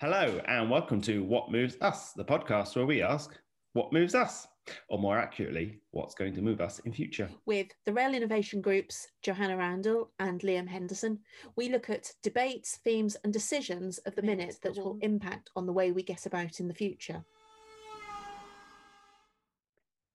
Hello, 0.00 0.40
and 0.46 0.70
welcome 0.70 1.00
to 1.00 1.24
What 1.24 1.50
Moves 1.50 1.76
Us, 1.80 2.12
the 2.12 2.24
podcast 2.24 2.76
where 2.76 2.86
we 2.86 3.02
ask 3.02 3.36
what 3.72 3.92
moves 3.92 4.14
us, 4.14 4.46
or 4.88 4.96
more 4.96 5.18
accurately, 5.18 5.80
what's 5.90 6.14
going 6.14 6.32
to 6.34 6.40
move 6.40 6.60
us 6.60 6.78
in 6.84 6.92
future. 6.92 7.28
With 7.46 7.66
the 7.84 7.92
Rail 7.92 8.14
Innovation 8.14 8.60
Group's 8.60 9.08
Johanna 9.22 9.56
Randall 9.56 10.12
and 10.20 10.40
Liam 10.42 10.68
Henderson, 10.68 11.18
we 11.56 11.68
look 11.68 11.90
at 11.90 12.12
debates, 12.22 12.78
themes, 12.84 13.16
and 13.24 13.32
decisions 13.32 13.98
of 14.06 14.14
the 14.14 14.22
minute 14.22 14.54
that 14.62 14.76
will 14.76 14.98
impact 15.00 15.50
on 15.56 15.66
the 15.66 15.72
way 15.72 15.90
we 15.90 16.04
get 16.04 16.26
about 16.26 16.60
in 16.60 16.68
the 16.68 16.74
future. 16.74 17.24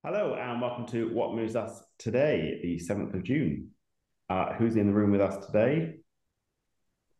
Hello, 0.06 0.36
and 0.36 0.62
welcome 0.62 0.86
to 0.88 1.14
What 1.14 1.36
Moves 1.36 1.58
Us 1.58 1.84
today, 2.00 2.58
the 2.64 2.78
7th 2.78 3.14
of 3.16 3.24
June. 3.24 3.72
Uh, 4.30 4.54
who's 4.54 4.78
in 4.78 4.88
the 4.88 4.94
room 4.94 5.12
with 5.12 5.20
us 5.20 5.46
today? 5.46 5.96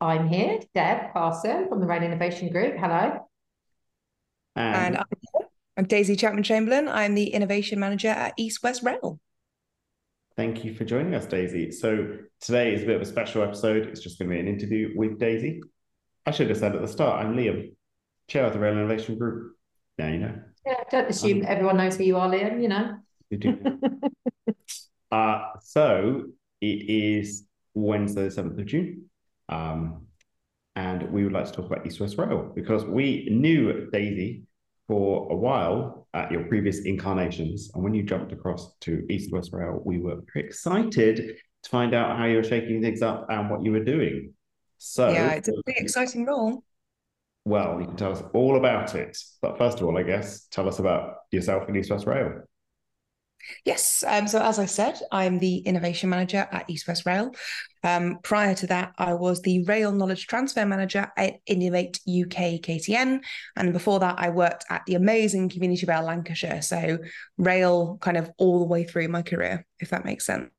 I'm 0.04 0.28
here, 0.28 0.60
Deb 0.76 1.14
Carson 1.14 1.70
from 1.70 1.80
the 1.80 1.88
Rail 1.88 2.04
Innovation 2.04 2.52
Group. 2.52 2.76
Hello. 2.76 3.26
And, 4.58 4.76
and 4.76 4.98
I'm, 4.98 5.48
I'm 5.78 5.86
Daisy 5.86 6.18
Chapman 6.18 6.44
Chamberlain. 6.44 6.90
I'm 6.90 7.16
the 7.16 7.28
Innovation 7.28 7.80
Manager 7.80 8.10
at 8.10 8.34
East 8.36 8.62
West 8.64 8.84
Rail. 8.84 9.18
Thank 10.36 10.66
you 10.66 10.74
for 10.74 10.84
joining 10.84 11.16
us, 11.16 11.26
Daisy. 11.26 11.72
So 11.72 12.18
today 12.42 12.74
is 12.74 12.84
a 12.84 12.86
bit 12.86 12.98
of 12.98 13.02
a 13.02 13.06
special 13.06 13.44
episode. 13.44 13.88
It's 13.88 14.02
just 14.02 14.20
going 14.20 14.30
to 14.30 14.36
be 14.36 14.40
an 14.42 14.48
interview 14.48 14.92
with 14.94 15.20
Daisy. 15.20 15.62
I 16.26 16.32
should 16.32 16.50
have 16.50 16.58
said 16.58 16.76
at 16.76 16.82
the 16.82 16.88
start, 16.88 17.24
I'm 17.24 17.38
Liam, 17.38 17.74
Chair 18.28 18.46
of 18.46 18.52
the 18.52 18.60
Rail 18.60 18.74
Innovation 18.74 19.18
Group. 19.18 19.56
Now 19.98 20.08
you 20.08 20.18
know. 20.18 20.36
Yeah, 20.66 20.84
don't 20.92 21.10
assume 21.10 21.40
um, 21.40 21.46
everyone 21.48 21.78
knows 21.78 21.96
who 21.96 22.04
you 22.04 22.18
are, 22.18 22.30
Liam, 22.30 22.62
you 22.62 22.68
know. 22.68 22.98
You 23.30 23.38
do. 23.38 23.80
uh, 25.14 25.44
so 25.62 26.26
it 26.60 26.90
is 26.90 27.46
Wednesday, 27.74 28.28
the 28.28 28.42
7th 28.42 28.60
of 28.60 28.66
June. 28.66 29.10
Um, 29.50 30.08
and 30.76 31.12
we 31.12 31.24
would 31.24 31.34
like 31.34 31.46
to 31.46 31.52
talk 31.52 31.66
about 31.66 31.86
East 31.86 32.00
West 32.00 32.18
Rail 32.18 32.52
because 32.56 32.84
we 32.84 33.28
knew 33.30 33.90
Daisy 33.92 34.44
for 34.88 35.32
a 35.32 35.36
while 35.36 36.08
at 36.14 36.32
your 36.32 36.44
previous 36.46 36.80
incarnations. 36.80 37.72
And 37.74 37.84
when 37.84 37.94
you 37.94 38.04
jumped 38.04 38.32
across 38.32 38.76
to 38.82 39.06
East 39.10 39.32
West 39.32 39.52
Rail, 39.54 39.82
we 39.86 40.00
were 40.00 40.20
excited 40.36 41.38
to 41.64 41.70
find 41.70 41.94
out 41.94 42.18
how 42.18 42.26
you 42.26 42.38
were 42.38 42.44
shaking 42.44 42.82
things 42.82 43.02
up 43.02 43.28
and 43.30 43.50
what 43.50 43.64
you 43.64 43.72
were 43.72 43.84
doing. 43.84 44.34
So, 44.78 45.10
yeah, 45.10 45.32
it's 45.32 45.48
a 45.48 45.54
pretty 45.64 45.82
exciting 45.82 46.26
role. 46.26 46.64
Well, 47.46 47.80
you 47.80 47.88
can 47.88 47.96
tell 47.96 48.12
us 48.12 48.24
all 48.34 48.58
about 48.58 48.96
it. 48.96 49.18
But 49.42 49.58
first 49.58 49.80
of 49.80 49.86
all, 49.86 49.98
I 49.98 50.04
guess, 50.04 50.48
tell 50.48 50.68
us 50.68 50.80
about 50.80 51.18
yourself 51.32 51.68
and 51.68 51.78
East 51.78 51.92
West 51.92 52.06
Rail. 52.06 52.42
Yes. 53.66 54.04
Um, 54.08 54.28
so, 54.28 54.42
as 54.42 54.60
I 54.60 54.66
said, 54.66 55.00
I'm 55.12 55.40
the 55.40 55.58
innovation 55.58 56.10
manager 56.10 56.48
at 56.52 56.70
East 56.70 56.88
West 56.88 57.06
Rail. 57.06 57.32
Um, 57.84 58.20
prior 58.24 58.56
to 58.56 58.68
that, 58.68 58.94
I 58.98 59.14
was 59.14 59.42
the 59.42 59.64
rail 59.64 59.92
knowledge 59.92 60.28
transfer 60.28 60.66
manager 60.66 61.12
at 61.18 61.36
Innovate 61.46 61.98
UK 62.08 62.62
KTN. 62.62 63.22
And 63.56 63.74
before 63.74 64.00
that, 64.00 64.16
I 64.18 64.30
worked 64.30 64.66
at 64.70 64.84
the 64.86 64.96
amazing 64.96 65.50
Community 65.50 65.86
Rail 65.86 66.04
Lancashire. 66.04 66.62
So, 66.62 67.00
rail 67.38 67.98
kind 68.02 68.18
of 68.18 68.32
all 68.38 68.60
the 68.60 68.66
way 68.66 68.84
through 68.84 69.08
my 69.10 69.22
career, 69.22 69.66
if 69.80 69.90
that 69.90 70.06
makes 70.06 70.26
sense. 70.26 70.50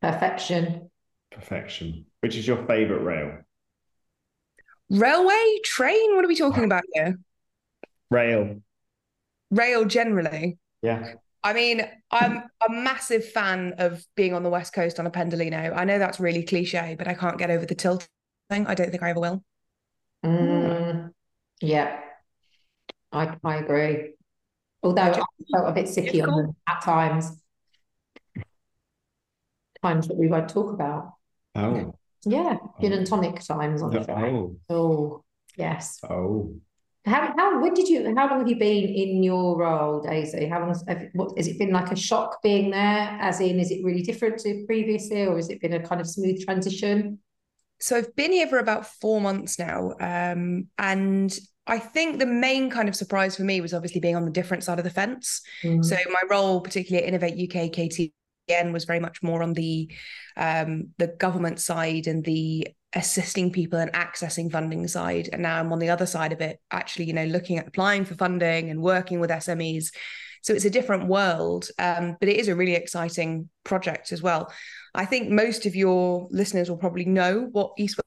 Perfection. 0.00 0.90
Perfection. 1.30 2.06
Which 2.20 2.36
is 2.36 2.46
your 2.46 2.64
favorite 2.66 3.02
rail? 3.02 3.38
Railway, 4.90 5.58
train? 5.64 6.14
What 6.14 6.24
are 6.24 6.28
we 6.28 6.36
talking 6.36 6.64
about 6.64 6.84
here? 6.92 7.18
Rail. 8.10 8.62
Rail 9.50 9.84
generally. 9.86 10.58
Yeah. 10.82 11.14
I 11.44 11.52
mean, 11.52 11.82
I'm 12.10 12.44
a 12.68 12.70
massive 12.70 13.28
fan 13.28 13.74
of 13.78 14.04
being 14.14 14.32
on 14.32 14.42
the 14.42 14.48
West 14.48 14.72
Coast 14.72 15.00
on 15.00 15.06
a 15.06 15.10
Pendolino. 15.10 15.76
I 15.76 15.84
know 15.84 15.98
that's 15.98 16.20
really 16.20 16.44
cliche, 16.44 16.94
but 16.96 17.08
I 17.08 17.14
can't 17.14 17.38
get 17.38 17.50
over 17.50 17.66
the 17.66 17.74
tilt 17.74 18.08
thing. 18.48 18.66
I 18.66 18.74
don't 18.74 18.90
think 18.90 19.02
I 19.02 19.10
ever 19.10 19.20
will. 19.20 19.44
Mm, 20.24 21.10
yeah, 21.60 22.00
I 23.10 23.36
I 23.42 23.56
agree. 23.56 24.14
Although 24.84 25.02
I 25.02 25.22
felt 25.52 25.68
a 25.68 25.72
bit 25.72 25.86
sicky 25.86 26.22
on 26.22 26.36
them 26.36 26.56
at 26.68 26.82
times. 26.82 27.42
Times 29.82 30.06
that 30.06 30.16
we 30.16 30.28
won't 30.28 30.48
talk 30.48 30.72
about. 30.72 31.14
Oh. 31.56 31.94
Yeah, 32.24 32.56
gin 32.80 32.92
and 32.92 33.06
tonic 33.06 33.40
times 33.40 33.82
on 33.82 33.90
the 33.90 34.04
train. 34.04 34.60
Oh. 34.68 34.74
oh, 34.74 35.24
yes. 35.56 35.98
Oh. 36.08 36.54
How 37.04 37.34
how 37.36 37.60
when 37.60 37.74
did 37.74 37.88
you 37.88 38.14
how 38.16 38.28
long 38.28 38.40
have 38.40 38.48
you 38.48 38.56
been 38.56 38.84
in 38.84 39.22
your 39.22 39.58
role, 39.58 40.00
Daisy? 40.00 40.46
How 40.46 40.60
long 40.60 40.68
has, 40.68 40.84
have, 40.86 41.02
what 41.14 41.36
has 41.36 41.48
it 41.48 41.58
been 41.58 41.72
like 41.72 41.90
a 41.90 41.96
shock 41.96 42.40
being 42.42 42.70
there? 42.70 43.18
As 43.20 43.40
in, 43.40 43.58
is 43.58 43.72
it 43.72 43.84
really 43.84 44.02
different 44.02 44.38
to 44.40 44.64
previously, 44.66 45.26
or 45.26 45.36
has 45.36 45.48
it 45.48 45.60
been 45.60 45.72
a 45.72 45.80
kind 45.80 46.00
of 46.00 46.08
smooth 46.08 46.44
transition? 46.44 47.18
So 47.80 47.96
I've 47.96 48.14
been 48.14 48.30
here 48.30 48.46
for 48.46 48.58
about 48.58 48.86
four 48.86 49.20
months 49.20 49.58
now, 49.58 49.94
um, 49.98 50.68
and 50.78 51.36
I 51.66 51.80
think 51.80 52.20
the 52.20 52.26
main 52.26 52.70
kind 52.70 52.88
of 52.88 52.94
surprise 52.94 53.36
for 53.36 53.42
me 53.42 53.60
was 53.60 53.74
obviously 53.74 54.00
being 54.00 54.14
on 54.14 54.24
the 54.24 54.30
different 54.30 54.62
side 54.62 54.78
of 54.78 54.84
the 54.84 54.90
fence. 54.90 55.42
Mm. 55.64 55.84
So 55.84 55.96
my 56.06 56.22
role, 56.30 56.60
particularly 56.60 57.04
at 57.04 57.08
Innovate 57.08 57.34
UK 57.34 57.72
KTN, 57.72 58.72
was 58.72 58.84
very 58.84 59.00
much 59.00 59.24
more 59.24 59.42
on 59.42 59.54
the 59.54 59.90
um, 60.36 60.90
the 60.98 61.08
government 61.08 61.58
side 61.58 62.06
and 62.06 62.24
the 62.24 62.68
assisting 62.94 63.50
people 63.50 63.78
and 63.78 63.92
accessing 63.92 64.50
funding 64.50 64.86
side. 64.86 65.28
And 65.32 65.42
now 65.42 65.58
i'm 65.58 65.72
on 65.72 65.78
the 65.78 65.90
other 65.90 66.06
side 66.06 66.32
of 66.32 66.40
it 66.40 66.60
actually 66.70 67.06
you 67.06 67.12
know 67.12 67.24
looking 67.24 67.58
at 67.58 67.68
applying 67.68 68.04
for 68.04 68.14
funding 68.14 68.70
and 68.70 68.82
working 68.82 69.20
with 69.20 69.30
smes 69.30 69.92
so 70.42 70.52
it's 70.52 70.64
a 70.64 70.70
different 70.70 71.06
world 71.06 71.68
um, 71.78 72.16
but 72.18 72.28
it 72.28 72.36
is 72.36 72.48
a 72.48 72.56
really 72.56 72.74
exciting 72.74 73.48
project 73.64 74.10
as 74.12 74.22
well. 74.22 74.52
I 74.94 75.04
think 75.04 75.30
most 75.30 75.66
of 75.66 75.76
your 75.76 76.26
listeners 76.30 76.68
will 76.68 76.78
probably 76.78 77.04
know 77.04 77.48
what 77.52 77.72
east 77.78 77.98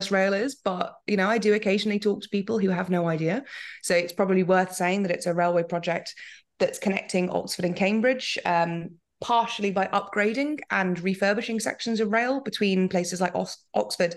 west 0.00 0.10
rail 0.10 0.32
is 0.32 0.56
but 0.56 0.94
you 1.06 1.16
know 1.16 1.28
i 1.28 1.38
do 1.38 1.54
occasionally 1.54 2.00
talk 2.00 2.22
to 2.22 2.28
people 2.30 2.58
who 2.58 2.70
have 2.70 2.90
no 2.90 3.08
idea. 3.08 3.44
So 3.82 3.94
it's 3.94 4.12
probably 4.12 4.42
worth 4.42 4.74
saying 4.74 5.02
that 5.02 5.12
it's 5.12 5.26
a 5.26 5.34
railway 5.34 5.62
project 5.62 6.14
that's 6.58 6.78
connecting 6.78 7.28
oxford 7.30 7.64
and 7.64 7.76
cambridge. 7.76 8.38
Um, 8.44 8.92
partially 9.22 9.70
by 9.70 9.86
upgrading 9.86 10.58
and 10.70 11.00
refurbishing 11.00 11.60
sections 11.60 12.00
of 12.00 12.10
rail 12.10 12.40
between 12.40 12.88
places 12.88 13.20
like 13.20 13.34
Oxford 13.74 14.16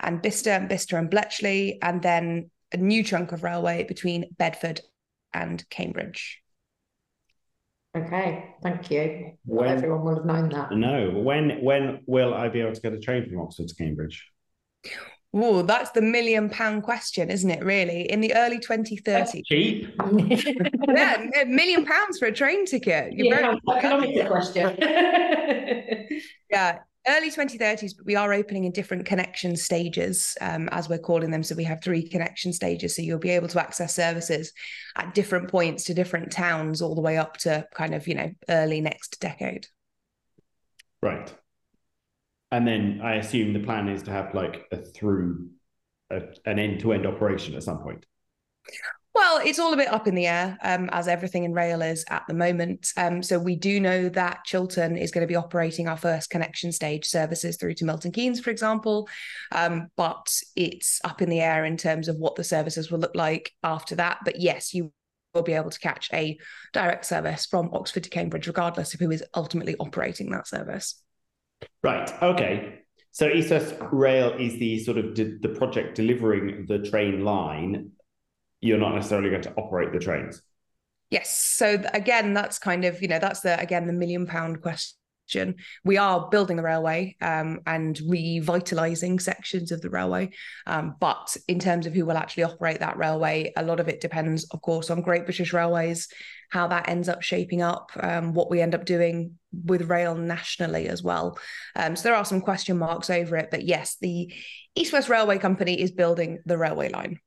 and 0.00 0.22
Bicester 0.22 0.50
and 0.50 0.68
Bicester 0.68 0.96
and 0.96 1.10
Bletchley, 1.10 1.78
and 1.82 2.00
then 2.00 2.50
a 2.72 2.76
new 2.76 3.02
chunk 3.02 3.32
of 3.32 3.42
railway 3.42 3.84
between 3.84 4.30
Bedford 4.38 4.80
and 5.34 5.68
Cambridge. 5.68 6.40
Okay, 7.96 8.54
thank 8.62 8.90
you. 8.90 9.32
When, 9.44 9.68
Not 9.68 9.76
everyone 9.76 10.04
will 10.04 10.16
have 10.16 10.24
known 10.24 10.48
that. 10.50 10.72
No, 10.72 11.10
when 11.10 11.62
when 11.62 12.00
will 12.06 12.32
I 12.32 12.48
be 12.48 12.60
able 12.60 12.72
to 12.72 12.80
get 12.80 12.92
a 12.92 12.98
train 12.98 13.28
from 13.28 13.40
Oxford 13.40 13.68
to 13.68 13.74
Cambridge? 13.74 14.24
Oh, 15.36 15.62
that's 15.62 15.90
the 15.90 16.00
million 16.00 16.48
pound 16.48 16.84
question, 16.84 17.28
isn't 17.28 17.50
it? 17.50 17.64
Really, 17.64 18.02
in 18.02 18.20
the 18.20 18.32
early 18.34 18.60
2030s. 18.60 19.42
cheap. 19.44 19.92
yeah, 20.88 21.26
a 21.42 21.44
million 21.46 21.84
pounds 21.84 22.20
for 22.20 22.26
a 22.26 22.32
train 22.32 22.64
ticket. 22.64 23.12
You're 23.12 23.40
yeah, 23.40 23.56
economic 23.76 24.28
question. 24.28 24.76
yeah, 26.50 26.78
early 27.08 27.32
2030s, 27.32 27.96
but 27.96 28.06
we 28.06 28.14
are 28.14 28.32
opening 28.32 28.62
in 28.62 28.70
different 28.70 29.06
connection 29.06 29.56
stages, 29.56 30.36
um, 30.40 30.68
as 30.70 30.88
we're 30.88 30.98
calling 30.98 31.32
them. 31.32 31.42
So 31.42 31.56
we 31.56 31.64
have 31.64 31.82
three 31.82 32.08
connection 32.08 32.52
stages. 32.52 32.94
So 32.94 33.02
you'll 33.02 33.18
be 33.18 33.30
able 33.30 33.48
to 33.48 33.60
access 33.60 33.92
services 33.92 34.52
at 34.96 35.14
different 35.14 35.50
points 35.50 35.82
to 35.84 35.94
different 35.94 36.30
towns, 36.30 36.80
all 36.80 36.94
the 36.94 37.00
way 37.00 37.18
up 37.18 37.38
to 37.38 37.66
kind 37.74 37.92
of 37.92 38.06
you 38.06 38.14
know 38.14 38.30
early 38.48 38.80
next 38.80 39.20
decade. 39.20 39.66
Right. 41.02 41.34
And 42.54 42.68
then 42.68 43.00
I 43.02 43.16
assume 43.16 43.52
the 43.52 43.58
plan 43.58 43.88
is 43.88 44.04
to 44.04 44.12
have 44.12 44.32
like 44.32 44.68
a 44.70 44.76
through 44.76 45.48
a, 46.08 46.22
an 46.46 46.60
end 46.60 46.78
to 46.80 46.92
end 46.92 47.04
operation 47.04 47.56
at 47.56 47.64
some 47.64 47.78
point. 47.78 48.06
Well, 49.12 49.40
it's 49.44 49.58
all 49.58 49.72
a 49.72 49.76
bit 49.76 49.92
up 49.92 50.06
in 50.06 50.14
the 50.14 50.28
air, 50.28 50.56
um, 50.62 50.88
as 50.92 51.08
everything 51.08 51.42
in 51.42 51.52
rail 51.52 51.82
is 51.82 52.04
at 52.10 52.22
the 52.28 52.34
moment. 52.34 52.92
Um, 52.96 53.24
so 53.24 53.40
we 53.40 53.56
do 53.56 53.80
know 53.80 54.08
that 54.10 54.44
Chiltern 54.44 54.96
is 54.96 55.10
going 55.10 55.22
to 55.22 55.32
be 55.32 55.34
operating 55.34 55.88
our 55.88 55.96
first 55.96 56.30
connection 56.30 56.70
stage 56.70 57.06
services 57.06 57.56
through 57.56 57.74
to 57.74 57.84
Milton 57.84 58.12
Keynes, 58.12 58.38
for 58.38 58.50
example. 58.50 59.08
Um, 59.50 59.88
but 59.96 60.32
it's 60.54 61.00
up 61.02 61.22
in 61.22 61.30
the 61.30 61.40
air 61.40 61.64
in 61.64 61.76
terms 61.76 62.06
of 62.06 62.18
what 62.18 62.36
the 62.36 62.44
services 62.44 62.88
will 62.88 63.00
look 63.00 63.16
like 63.16 63.50
after 63.64 63.96
that. 63.96 64.18
But 64.24 64.40
yes, 64.40 64.72
you 64.72 64.92
will 65.34 65.42
be 65.42 65.54
able 65.54 65.70
to 65.70 65.80
catch 65.80 66.08
a 66.12 66.38
direct 66.72 67.04
service 67.04 67.46
from 67.46 67.70
Oxford 67.72 68.04
to 68.04 68.10
Cambridge, 68.10 68.46
regardless 68.46 68.94
of 68.94 69.00
who 69.00 69.10
is 69.10 69.24
ultimately 69.34 69.74
operating 69.80 70.30
that 70.30 70.46
service. 70.46 71.03
Right. 71.82 72.22
Okay. 72.22 72.80
So 73.12 73.28
East 73.28 73.52
Rail 73.92 74.32
is 74.32 74.58
the 74.58 74.78
sort 74.80 74.98
of 74.98 75.14
de- 75.14 75.38
the 75.38 75.50
project 75.50 75.94
delivering 75.94 76.66
the 76.66 76.78
train 76.78 77.24
line. 77.24 77.92
You're 78.60 78.78
not 78.78 78.94
necessarily 78.94 79.30
going 79.30 79.42
to 79.42 79.54
operate 79.54 79.92
the 79.92 79.98
trains. 79.98 80.42
Yes. 81.10 81.30
So 81.38 81.82
again, 81.92 82.34
that's 82.34 82.58
kind 82.58 82.84
of 82.84 83.00
you 83.00 83.08
know 83.08 83.18
that's 83.18 83.40
the 83.40 83.58
again 83.60 83.86
the 83.86 83.92
million 83.92 84.26
pound 84.26 84.62
question 84.62 84.96
we 85.84 85.96
are 85.96 86.28
building 86.30 86.56
the 86.56 86.62
railway 86.62 87.16
um, 87.20 87.60
and 87.66 87.98
revitalizing 88.06 89.18
sections 89.18 89.72
of 89.72 89.80
the 89.80 89.90
railway. 89.90 90.30
Um, 90.66 90.96
but 91.00 91.36
in 91.48 91.58
terms 91.58 91.86
of 91.86 91.94
who 91.94 92.04
will 92.04 92.16
actually 92.16 92.44
operate 92.44 92.80
that 92.80 92.96
railway, 92.96 93.52
a 93.56 93.64
lot 93.64 93.80
of 93.80 93.88
it 93.88 94.00
depends, 94.00 94.44
of 94.50 94.60
course, 94.60 94.90
on 94.90 95.00
Great 95.00 95.24
British 95.24 95.52
Railways, 95.52 96.08
how 96.50 96.68
that 96.68 96.88
ends 96.88 97.08
up 97.08 97.22
shaping 97.22 97.62
up, 97.62 97.90
um, 98.00 98.34
what 98.34 98.50
we 98.50 98.60
end 98.60 98.74
up 98.74 98.84
doing 98.84 99.38
with 99.64 99.88
rail 99.88 100.14
nationally 100.14 100.88
as 100.88 101.02
well. 101.02 101.38
Um, 101.74 101.96
so 101.96 102.04
there 102.04 102.16
are 102.16 102.24
some 102.24 102.40
question 102.40 102.78
marks 102.78 103.10
over 103.10 103.36
it. 103.36 103.50
But 103.50 103.64
yes, 103.64 103.96
the 104.00 104.32
East 104.74 104.92
West 104.92 105.08
Railway 105.08 105.38
Company 105.38 105.80
is 105.80 105.90
building 105.90 106.40
the 106.46 106.58
railway 106.58 106.90
line. 106.90 107.18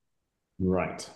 Right. 0.59 1.09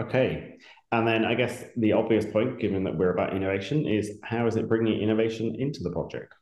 Okay. 0.00 0.58
And 0.94 1.08
then 1.08 1.24
I 1.24 1.34
guess 1.34 1.64
the 1.76 1.92
obvious 1.92 2.24
point, 2.24 2.60
given 2.60 2.84
that 2.84 2.96
we're 2.96 3.10
about 3.10 3.34
innovation, 3.34 3.84
is 3.84 4.18
how 4.22 4.46
is 4.46 4.54
it 4.54 4.68
bringing 4.68 5.00
innovation 5.00 5.56
into 5.58 5.82
the 5.82 5.90
project? 5.90 6.32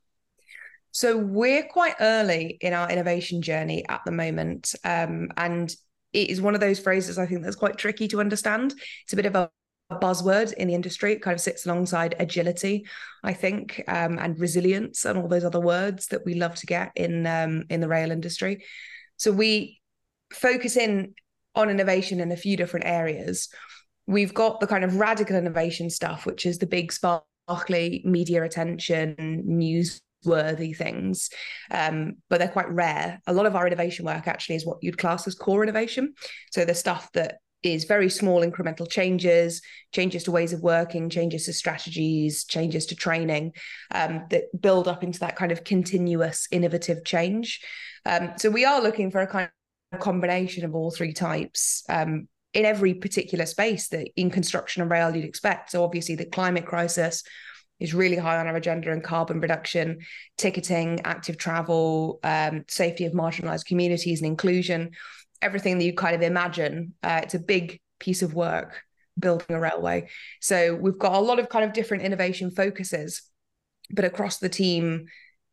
So 0.91 1.17
we're 1.17 1.63
quite 1.63 1.95
early 2.01 2.59
in 2.61 2.75
our 2.75 2.91
innovation 2.91 3.41
journey 3.41 3.83
at 3.89 4.03
the 4.05 4.11
moment. 4.11 4.75
Um, 4.85 5.31
and 5.39 5.75
it 6.13 6.29
is 6.29 6.43
one 6.43 6.55
of 6.55 6.61
those 6.61 6.79
phrases 6.79 7.19
I 7.19 7.25
think 7.25 7.43
that's 7.43 7.57
quite 7.57 7.79
tricky 7.79 8.09
to 8.09 8.21
understand. 8.21 8.75
It's 9.05 9.15
a 9.15 9.17
bit 9.17 9.25
of 9.25 9.37
a 9.37 9.51
buzzword 9.91 10.53
in 10.53 10.69
the 10.69 10.75
industry. 10.75 11.15
It 11.15 11.23
kind 11.23 11.35
of 11.35 11.41
sits 11.41 11.65
alongside 11.65 12.17
agility, 12.19 12.85
I 13.25 13.33
think, 13.33 13.83
um, 13.89 14.19
and 14.19 14.39
resilience 14.39 15.07
and 15.07 15.19
all 15.19 15.29
those 15.29 15.47
other 15.47 15.61
words 15.61 16.09
that 16.09 16.27
we 16.27 16.35
love 16.35 16.57
to 16.57 16.67
get 16.67 16.93
in 16.95 17.27
um, 17.27 17.65
in 17.71 17.81
the 17.81 17.89
rail 17.89 18.11
industry. 18.11 18.65
So 19.17 19.33
we 19.33 19.81
focus 20.31 20.77
in 20.77 21.15
on 21.55 21.71
innovation 21.71 22.21
in 22.21 22.33
a 22.33 22.37
few 22.37 22.59
different 22.59 22.85
areas 22.85 23.49
we've 24.07 24.35
got 24.35 24.61
the 24.61 24.67
kind 24.67 24.85
of 24.85 24.97
radical 24.97 25.37
innovation 25.37 25.91
stuff, 25.91 26.27
which 26.27 26.47
is 26.47 26.59
the 26.59 26.67
big 26.67 26.93
sparkly 26.93 28.03
media 28.05 28.43
attention, 28.43 29.17
newsworthy 29.47 30.77
things, 30.77 31.31
um, 31.71 32.15
but 32.29 32.39
they're 32.39 32.49
quite 32.49 32.71
rare. 32.71 33.21
A 33.27 33.33
lot 33.33 33.47
of 33.47 33.57
our 33.57 33.67
innovation 33.67 34.05
work 34.05 34.27
actually 34.27 34.57
is 34.57 34.67
what 34.67 34.79
you'd 34.83 34.99
class 34.99 35.27
as 35.27 35.35
core 35.35 35.63
innovation. 35.63 36.15
So 36.51 36.65
the 36.65 36.75
stuff 36.75 37.11
that 37.13 37.37
is 37.63 37.85
very 37.85 38.11
small 38.11 38.43
incremental 38.43 38.91
changes, 38.91 39.63
changes 39.93 40.25
to 40.25 40.33
ways 40.33 40.53
of 40.53 40.61
working, 40.63 41.09
changes 41.09 41.45
to 41.47 41.53
strategies, 41.53 42.45
changes 42.45 42.87
to 42.87 42.97
training 42.97 43.53
um, 43.93 44.25
that 44.31 44.45
build 44.61 44.89
up 44.89 45.05
into 45.05 45.21
that 45.21 45.37
kind 45.37 45.53
of 45.53 45.65
continuous 45.65 46.49
innovative 46.51 47.05
change. 47.05 47.61
Um, 48.05 48.33
so 48.37 48.51
we 48.51 48.65
are 48.65 48.83
looking 48.83 49.11
for 49.11 49.21
a 49.21 49.27
kind 49.27 49.49
of 49.93 50.01
combination 50.01 50.65
of 50.65 50.75
all 50.75 50.91
three 50.91 51.13
types. 51.13 51.85
Um, 51.89 52.27
in 52.55 52.65
every 52.65 52.95
particular 52.95 53.47
space 53.47 53.89
that 53.89 54.09
in 54.17 54.31
construction 54.31 54.83
and 54.83 54.91
rail 54.91 55.15
you'd 55.15 55.25
expect. 55.25 55.71
So 55.71 55.85
obviously 55.85 56.15
the 56.15 56.27
climate 56.27 56.67
crisis 56.67 57.23
is 57.81 57.95
really 57.95 58.17
high 58.17 58.39
on 58.39 58.47
our 58.47 58.57
agenda 58.57 58.93
and 58.93 59.03
carbon 59.03 59.41
reduction, 59.41 59.99
ticketing, 60.37 61.01
active 61.05 61.37
travel, 61.37 62.21
um, 62.23 62.65
safety 62.69 63.07
of 63.07 63.13
marginalized 63.13 63.67
communities 63.67 64.21
and 64.21 64.29
inclusion, 64.29 64.91
everything 65.41 65.79
that 65.79 65.85
you 65.85 65.95
kind 65.95 66.15
of 66.15 66.23
imagine. 66.23 66.95
Uh, 67.03 67.21
it's 67.23 67.35
a 67.35 67.41
big 67.41 67.81
piece 67.99 68.23
of 68.23 68.35
work 68.35 68.83
building 69.19 69.57
a 69.57 69.61
railway. 69.61 70.09
So 70.41 70.75
we've 70.75 70.99
got 70.99 71.15
a 71.15 71.19
lot 71.19 71.39
of 71.39 71.49
kind 71.49 71.65
of 71.65 71.73
different 71.73 72.05
innovation 72.05 72.51
focuses, 72.51 73.23
but 73.91 74.05
across 74.05 74.39
the 74.39 74.49
team, 74.49 75.07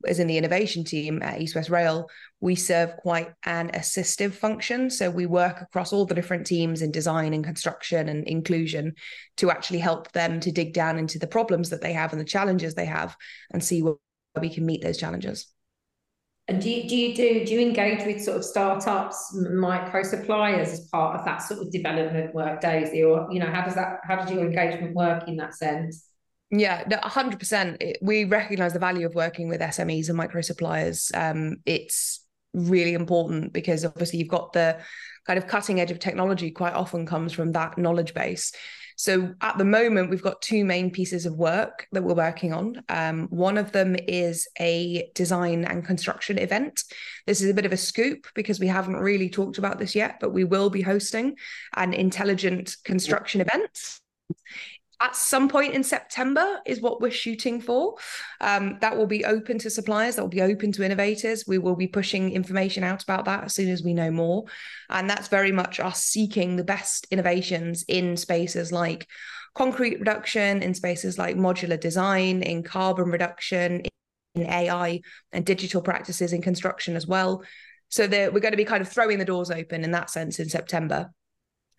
as 0.08 0.20
in 0.20 0.28
the 0.28 0.38
innovation 0.38 0.84
team 0.84 1.22
at 1.22 1.42
East 1.42 1.56
West 1.56 1.70
Rail, 1.70 2.10
we 2.40 2.56
serve 2.56 2.96
quite 2.98 3.30
an 3.46 3.72
assistive 3.72 4.34
function. 4.34 4.90
So 4.90 5.10
we 5.10 5.26
work 5.26 5.62
across 5.62 5.92
all 5.92 6.06
the 6.06 6.16
different 6.16 6.48
teams 6.48 6.82
in 6.82 6.92
design 6.92 7.34
and 7.34 7.44
construction 7.44 8.10
and 8.10 8.28
inclusion 8.28 8.94
to 9.38 9.52
actually 9.52 9.80
help 9.80 10.12
them 10.12 10.40
to 10.40 10.52
dig 10.52 10.74
down 10.74 10.98
into 10.98 11.20
the 11.20 11.28
problems 11.28 11.70
that 11.70 11.82
they 11.82 11.94
have 11.94 12.12
and 12.12 12.22
the 12.22 12.26
challenges 12.26 12.76
they 12.76 12.86
have 12.86 13.16
and 13.52 13.64
see 13.64 13.82
where 13.82 13.96
we 14.40 14.54
can 14.54 14.66
meet 14.66 14.82
those 14.82 14.98
challenges. 14.98 15.48
And 16.50 16.60
do 16.60 16.68
you, 16.68 16.90
do 16.90 16.96
you 16.96 17.16
do 17.16 17.46
do 17.46 17.54
you 17.54 17.60
engage 17.60 18.04
with 18.08 18.24
sort 18.24 18.38
of 18.38 18.44
startups, 18.44 19.36
micro 19.36 20.02
suppliers 20.02 20.70
as 20.70 20.88
part 20.88 21.20
of 21.20 21.24
that 21.26 21.44
sort 21.44 21.60
of 21.60 21.72
development 21.72 22.34
work, 22.34 22.60
Daisy? 22.60 23.04
Or 23.04 23.28
you 23.32 23.40
know, 23.40 23.52
how 23.52 23.64
does 23.64 23.76
that 23.76 24.00
how 24.04 24.16
does 24.16 24.32
your 24.32 24.44
engagement 24.44 24.96
work 24.96 25.28
in 25.28 25.38
that 25.38 25.54
sense? 25.54 26.09
Yeah, 26.52 26.84
no, 26.88 26.98
100%. 26.98 27.98
We 28.02 28.24
recognize 28.24 28.74
the 28.74 28.80
value 28.80 29.06
of 29.06 29.14
working 29.14 29.50
with 29.50 29.62
SMEs 29.62 30.10
and 30.10 30.18
micro 30.18 30.42
suppliers. 30.42 31.12
Um, 31.14 31.58
it's 31.66 32.26
really 32.54 32.94
important 32.94 33.54
because 33.54 33.86
obviously 33.86 34.20
you've 34.20 34.30
got 34.30 34.54
the 34.54 34.80
kind 35.28 35.38
of 35.38 35.46
cutting 35.46 35.80
edge 35.80 35.92
of 35.92 36.00
technology 36.00 36.50
quite 36.50 36.74
often 36.74 37.06
comes 37.06 37.34
from 37.34 37.52
that 37.52 37.78
knowledge 37.78 38.16
base. 38.16 38.52
So 38.96 39.34
at 39.40 39.58
the 39.58 39.64
moment, 39.64 40.10
we've 40.10 40.22
got 40.22 40.42
two 40.42 40.66
main 40.66 40.92
pieces 40.92 41.26
of 41.26 41.38
work 41.38 41.88
that 41.94 42.04
we're 42.04 42.16
working 42.16 42.52
on. 42.52 42.84
Um, 42.90 43.28
one 43.30 43.58
of 43.58 43.72
them 43.72 43.96
is 43.96 44.46
a 44.60 45.10
design 45.16 45.64
and 45.64 45.86
construction 45.86 46.38
event. 46.38 46.84
This 47.26 47.42
is 47.42 47.50
a 47.50 47.54
bit 47.54 47.66
of 47.66 47.72
a 47.72 47.78
scoop 47.78 48.28
because 48.36 48.60
we 48.60 48.68
haven't 48.68 48.98
really 48.98 49.30
talked 49.30 49.58
about 49.58 49.80
this 49.80 49.96
yet, 49.96 50.18
but 50.20 50.34
we 50.34 50.44
will 50.44 50.70
be 50.70 50.82
hosting 50.82 51.36
an 51.78 51.94
intelligent 51.94 52.76
construction 52.84 53.40
event 53.40 54.00
at 55.02 55.16
some 55.16 55.48
point 55.48 55.74
in 55.74 55.84
September 55.84 56.60
is 56.66 56.82
what 56.82 57.00
we're 57.00 57.12
shooting 57.12 57.62
for. 57.62 57.96
Um, 58.42 58.78
that 58.82 58.98
will 58.98 59.08
be 59.08 59.24
open 59.24 59.58
to 59.60 59.70
suppliers, 59.70 60.16
that 60.16 60.22
will 60.22 60.30
be 60.30 60.42
open 60.42 60.72
to 60.74 60.84
innovators. 60.84 61.46
We 61.48 61.58
will 61.58 61.76
be 61.76 61.88
pushing 61.88 62.32
information 62.32 62.84
out 62.84 63.04
about 63.04 63.26
that 63.26 63.46
as 63.46 63.56
soon 63.56 63.70
as 63.70 63.84
we 63.84 63.94
know 63.94 64.12
more. 64.12 64.46
And 64.90 65.10
that's 65.10 65.30
very 65.30 65.52
much 65.52 65.80
us 65.80 66.04
seeking 66.04 66.56
the 66.56 66.64
best 66.64 67.08
innovations 67.12 67.86
in 67.88 68.18
spaces 68.18 68.72
like 68.72 69.08
concrete 69.56 70.00
reduction, 70.00 70.62
in 70.62 70.74
spaces 70.74 71.18
like 71.18 71.38
modular 71.38 71.80
design, 71.80 72.44
in 72.44 72.64
carbon 72.64 73.10
reduction, 73.10 73.84
in 74.36 74.46
AI 74.46 75.02
and 75.32 75.46
digital 75.46 75.82
practices 75.82 76.34
in 76.34 76.42
construction 76.42 76.96
as 76.96 77.08
well. 77.08 77.44
So 77.90 78.08
we're 78.08 78.40
going 78.40 78.52
to 78.52 78.58
be 78.58 78.66
kind 78.66 78.82
of 78.82 78.90
throwing 78.90 79.18
the 79.18 79.26
doors 79.26 79.50
open 79.50 79.84
in 79.84 79.92
that 79.92 80.10
sense 80.10 80.40
in 80.40 80.50
September. 80.50 81.12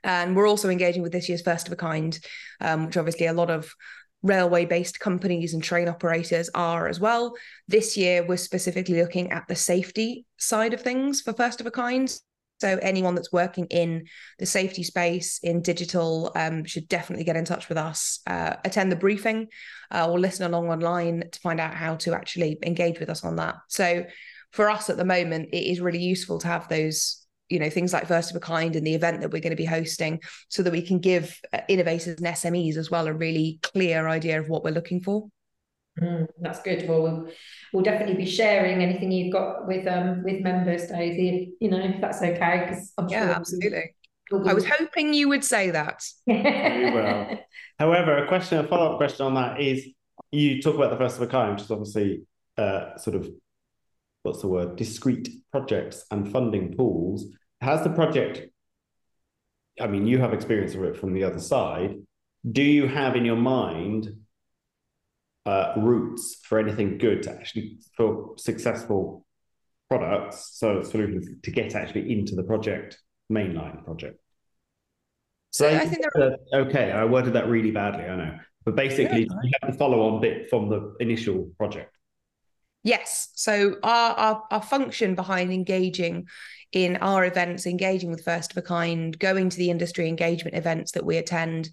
And 0.05 0.35
we're 0.35 0.49
also 0.49 0.69
engaging 0.69 1.02
with 1.02 1.12
this 1.12 1.29
year's 1.29 1.43
First 1.43 1.67
of 1.67 1.73
a 1.73 1.76
Kind, 1.76 2.19
um, 2.61 2.87
which 2.87 2.97
obviously 2.97 3.26
a 3.26 3.32
lot 3.32 3.50
of 3.50 3.75
railway 4.23 4.67
based 4.67 5.00
companies 5.00 5.55
and 5.55 5.62
train 5.62 5.88
operators 5.88 6.50
are 6.55 6.88
as 6.88 7.00
well. 7.00 7.35
This 7.69 7.97
year, 7.97 8.26
we're 8.26 8.37
specifically 8.37 9.00
looking 9.00 9.32
at 9.32 9.49
the 9.49 9.56
safety 9.56 10.26
side 10.37 10.75
of 10.75 10.82
things 10.82 11.20
for 11.20 11.32
First 11.32 11.61
of 11.61 11.67
a 11.67 11.70
Kind. 11.70 12.14
So 12.61 12.79
anyone 12.82 13.14
that's 13.14 13.32
working 13.32 13.67
in 13.70 14.06
the 14.38 14.44
safety 14.44 14.82
space 14.82 15.38
in 15.43 15.62
digital 15.62 16.31
um, 16.37 16.64
should 16.64 16.88
definitely 16.88 17.25
get 17.25 17.37
in 17.37 17.47
touch 17.47 17.70
with 17.70 17.79
us, 17.79 18.20
uh, 18.26 18.56
attend 18.64 18.93
the 18.93 18.97
briefing, 18.97 19.49
uh, 19.91 20.11
or 20.11 20.19
listen 20.19 20.44
along 20.44 20.69
online 20.69 21.25
to 21.32 21.41
find 21.41 21.58
out 21.58 21.73
how 21.73 21.94
to 21.97 22.12
actually 22.12 22.58
engage 22.62 23.00
with 23.00 23.08
us 23.08 23.25
on 23.25 23.37
that. 23.37 23.56
So 23.69 24.05
for 24.52 24.69
us 24.69 24.91
at 24.91 24.99
the 24.99 25.06
moment, 25.06 25.49
it 25.52 25.70
is 25.70 25.81
really 25.81 26.02
useful 26.02 26.38
to 26.41 26.49
have 26.49 26.69
those 26.69 27.19
you 27.50 27.58
know 27.58 27.69
things 27.69 27.93
like 27.93 28.06
first 28.06 28.31
of 28.31 28.37
a 28.37 28.41
kind 28.41 28.76
and 28.76 28.87
the 28.87 28.94
event 28.94 29.20
that 29.20 29.31
we're 29.31 29.41
going 29.41 29.50
to 29.50 29.56
be 29.56 29.64
hosting 29.64 30.20
so 30.49 30.62
that 30.62 30.73
we 30.73 30.82
can 30.82 30.99
give 30.99 31.38
uh, 31.52 31.61
innovators 31.69 32.19
and 32.19 32.26
smes 32.26 32.76
as 32.76 32.91
well 32.91 33.06
a 33.06 33.12
really 33.12 33.58
clear 33.62 34.08
idea 34.08 34.41
of 34.41 34.49
what 34.49 34.64
we're 34.64 34.70
looking 34.70 35.00
for. 35.00 35.29
Mm, 36.00 36.29
that's 36.41 36.62
good. 36.62 36.88
Well, 36.88 37.02
well 37.02 37.29
we'll 37.73 37.82
definitely 37.82 38.14
be 38.14 38.26
sharing 38.26 38.81
anything 38.81 39.12
you've 39.12 39.32
got 39.32 39.67
with 39.67 39.87
um 39.87 40.23
with 40.25 40.41
members 40.41 40.87
daisy 40.87 41.52
you 41.61 41.70
know 41.70 41.79
if 41.79 42.00
that's 42.00 42.23
okay 42.23 42.67
because 42.67 42.93
yeah 43.08 43.26
sure 43.26 43.35
absolutely. 43.35 43.94
I 44.32 44.55
was 44.55 44.64
hoping 44.64 45.12
you 45.12 45.29
would 45.29 45.44
say 45.44 45.70
that. 45.70 46.04
well. 46.26 47.38
However, 47.80 48.19
a 48.19 48.28
question, 48.28 48.59
a 48.59 48.69
follow-up 48.69 48.99
question 48.99 49.26
on 49.26 49.35
that 49.35 49.61
is 49.61 49.88
you 50.30 50.62
talk 50.62 50.76
about 50.76 50.90
the 50.90 50.97
first 50.97 51.16
of 51.16 51.23
a 51.23 51.26
kind, 51.26 51.54
which 51.54 51.62
is 51.62 51.71
obviously 51.71 52.23
uh, 52.57 52.97
sort 52.97 53.16
of 53.16 53.28
what's 54.23 54.40
the 54.40 54.49
word, 54.49 54.76
discrete 54.76 55.30
projects 55.50 56.04
and 56.11 56.30
funding 56.30 56.76
pools 56.76 57.26
has 57.61 57.83
the 57.85 57.90
project 57.90 58.50
i 59.81 59.87
mean 59.87 60.07
you 60.07 60.19
have 60.19 60.33
experience 60.33 60.75
of 60.75 60.83
it 60.85 60.97
from 60.97 61.12
the 61.12 61.25
other 61.25 61.40
side. 61.40 61.95
Do 62.50 62.62
you 62.62 62.87
have 62.87 63.17
in 63.17 63.25
your 63.25 63.37
mind 63.37 64.09
uh, 65.45 65.75
routes 65.76 66.38
for 66.43 66.59
anything 66.59 66.99
good 66.99 67.23
to 67.25 67.31
actually 67.33 67.79
for 67.97 68.35
successful 68.37 69.26
products 69.88 70.52
so 70.55 70.83
solutions 70.83 71.29
to 71.43 71.50
get 71.50 71.75
actually 71.75 72.12
into 72.12 72.35
the 72.35 72.43
project 72.43 72.99
mainline 73.31 73.85
project? 73.85 74.19
So 75.50 75.69
I 75.69 75.87
think 75.87 76.05
are... 76.17 76.37
okay 76.55 76.93
I 76.93 77.05
worded 77.05 77.35
that 77.35 77.49
really 77.49 77.73
badly 77.73 78.05
I 78.05 78.17
know. 78.17 78.38
But 78.64 78.76
basically 78.76 79.23
yeah, 79.23 79.43
you 79.43 79.52
have 79.62 79.73
the 79.73 79.79
follow 79.79 80.09
on 80.09 80.21
bit 80.21 80.49
from 80.49 80.69
the 80.69 80.95
initial 81.00 81.50
project 81.59 81.95
Yes. 82.82 83.28
So 83.34 83.76
our, 83.82 84.14
our, 84.14 84.42
our 84.50 84.62
function 84.62 85.14
behind 85.14 85.52
engaging 85.52 86.26
in 86.72 86.96
our 86.96 87.25
events, 87.25 87.66
engaging 87.66 88.10
with 88.10 88.25
first 88.25 88.52
of 88.52 88.56
a 88.56 88.62
kind, 88.62 89.18
going 89.18 89.50
to 89.50 89.56
the 89.56 89.70
industry 89.70 90.08
engagement 90.08 90.56
events 90.56 90.92
that 90.92 91.04
we 91.04 91.16
attend, 91.16 91.70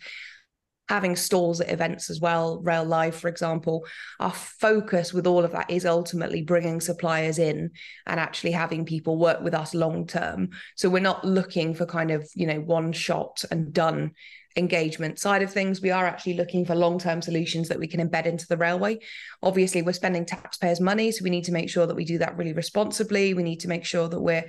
having 0.89 1.15
stalls 1.15 1.61
at 1.61 1.69
events 1.69 2.09
as 2.09 2.19
well, 2.19 2.61
Rail 2.61 2.85
Live, 2.85 3.15
for 3.15 3.27
example. 3.27 3.85
Our 4.19 4.33
focus 4.33 5.13
with 5.13 5.27
all 5.27 5.43
of 5.43 5.51
that 5.51 5.69
is 5.69 5.85
ultimately 5.85 6.41
bringing 6.41 6.81
suppliers 6.81 7.39
in 7.39 7.71
and 8.05 8.19
actually 8.19 8.51
having 8.51 8.85
people 8.85 9.17
work 9.17 9.41
with 9.41 9.53
us 9.53 9.73
long 9.73 10.07
term. 10.07 10.49
So 10.75 10.89
we're 10.89 10.99
not 10.99 11.25
looking 11.25 11.73
for 11.73 11.85
kind 11.85 12.11
of, 12.11 12.27
you 12.35 12.47
know, 12.47 12.59
one 12.59 12.93
shot 12.93 13.43
and 13.51 13.73
done 13.73 14.11
engagement 14.57 15.19
side 15.19 15.41
of 15.41 15.51
things, 15.51 15.81
we 15.81 15.91
are 15.91 16.05
actually 16.05 16.33
looking 16.33 16.65
for 16.65 16.75
long 16.75 16.99
term 16.99 17.21
solutions 17.21 17.69
that 17.69 17.79
we 17.79 17.87
can 17.87 18.07
embed 18.07 18.25
into 18.25 18.47
the 18.47 18.57
railway. 18.57 18.99
Obviously, 19.43 19.81
we're 19.81 19.93
spending 19.93 20.25
taxpayers' 20.25 20.81
money, 20.81 21.11
so 21.11 21.23
we 21.23 21.29
need 21.29 21.45
to 21.45 21.51
make 21.51 21.69
sure 21.69 21.85
that 21.87 21.95
we 21.95 22.05
do 22.05 22.17
that 22.17 22.35
really 22.37 22.53
responsibly. 22.53 23.33
We 23.33 23.43
need 23.43 23.61
to 23.61 23.69
make 23.69 23.85
sure 23.85 24.09
that 24.09 24.19
we're 24.19 24.45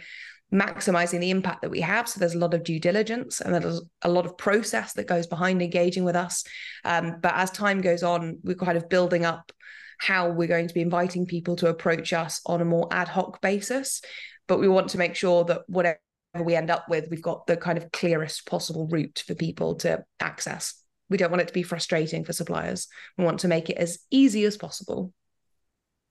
maximizing 0.52 1.20
the 1.20 1.30
impact 1.30 1.62
that 1.62 1.70
we 1.70 1.80
have. 1.80 2.08
So 2.08 2.18
there's 2.18 2.34
a 2.34 2.38
lot 2.38 2.54
of 2.54 2.64
due 2.64 2.80
diligence 2.80 3.40
and 3.40 3.54
there's 3.54 3.82
a 4.02 4.08
lot 4.08 4.24
of 4.24 4.38
process 4.38 4.94
that 4.94 5.06
goes 5.06 5.26
behind 5.26 5.60
engaging 5.60 6.04
with 6.04 6.16
us. 6.16 6.42
Um, 6.84 7.16
but 7.20 7.34
as 7.34 7.50
time 7.50 7.80
goes 7.80 8.02
on, 8.02 8.38
we're 8.42 8.54
kind 8.54 8.78
of 8.78 8.88
building 8.88 9.24
up 9.24 9.52
how 9.98 10.30
we're 10.30 10.48
going 10.48 10.68
to 10.68 10.74
be 10.74 10.80
inviting 10.80 11.26
people 11.26 11.56
to 11.56 11.68
approach 11.68 12.12
us 12.12 12.40
on 12.46 12.60
a 12.60 12.64
more 12.64 12.88
ad 12.90 13.08
hoc 13.08 13.42
basis. 13.42 14.00
But 14.46 14.58
we 14.58 14.68
want 14.68 14.88
to 14.90 14.98
make 14.98 15.16
sure 15.16 15.44
that 15.44 15.62
whatever 15.66 16.00
we 16.45 16.54
end 16.54 16.71
up 16.71 16.88
with, 16.88 17.09
we've 17.11 17.23
got 17.23 17.47
the 17.47 17.57
kind 17.57 17.78
of 17.78 17.90
clearest 17.92 18.47
possible 18.47 18.87
route 18.88 19.23
for 19.26 19.35
people 19.35 19.76
to 19.76 20.04
access. 20.21 20.75
We 21.11 21.16
don't 21.16 21.30
want 21.30 21.42
it 21.42 21.49
to 21.49 21.54
be 21.54 21.62
frustrating 21.62 22.25
for 22.25 22.33
suppliers. 22.33 22.88
We 23.16 23.25
want 23.25 23.40
to 23.40 23.49
make 23.49 23.71
it 23.71 23.78
as 23.78 23.99
easy 24.11 24.45
as 24.45 24.57
possible. 24.57 25.12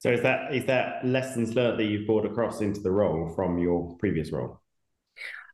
So 0.00 0.10
is 0.10 0.22
that 0.22 0.54
is 0.54 0.64
that 0.66 1.04
lessons 1.04 1.54
learned 1.54 1.80
that 1.80 1.84
you've 1.84 2.06
brought 2.06 2.24
across 2.24 2.60
into 2.60 2.80
the 2.80 2.90
role 2.90 3.32
from 3.34 3.58
your 3.58 3.96
previous 3.98 4.30
role? 4.30 4.60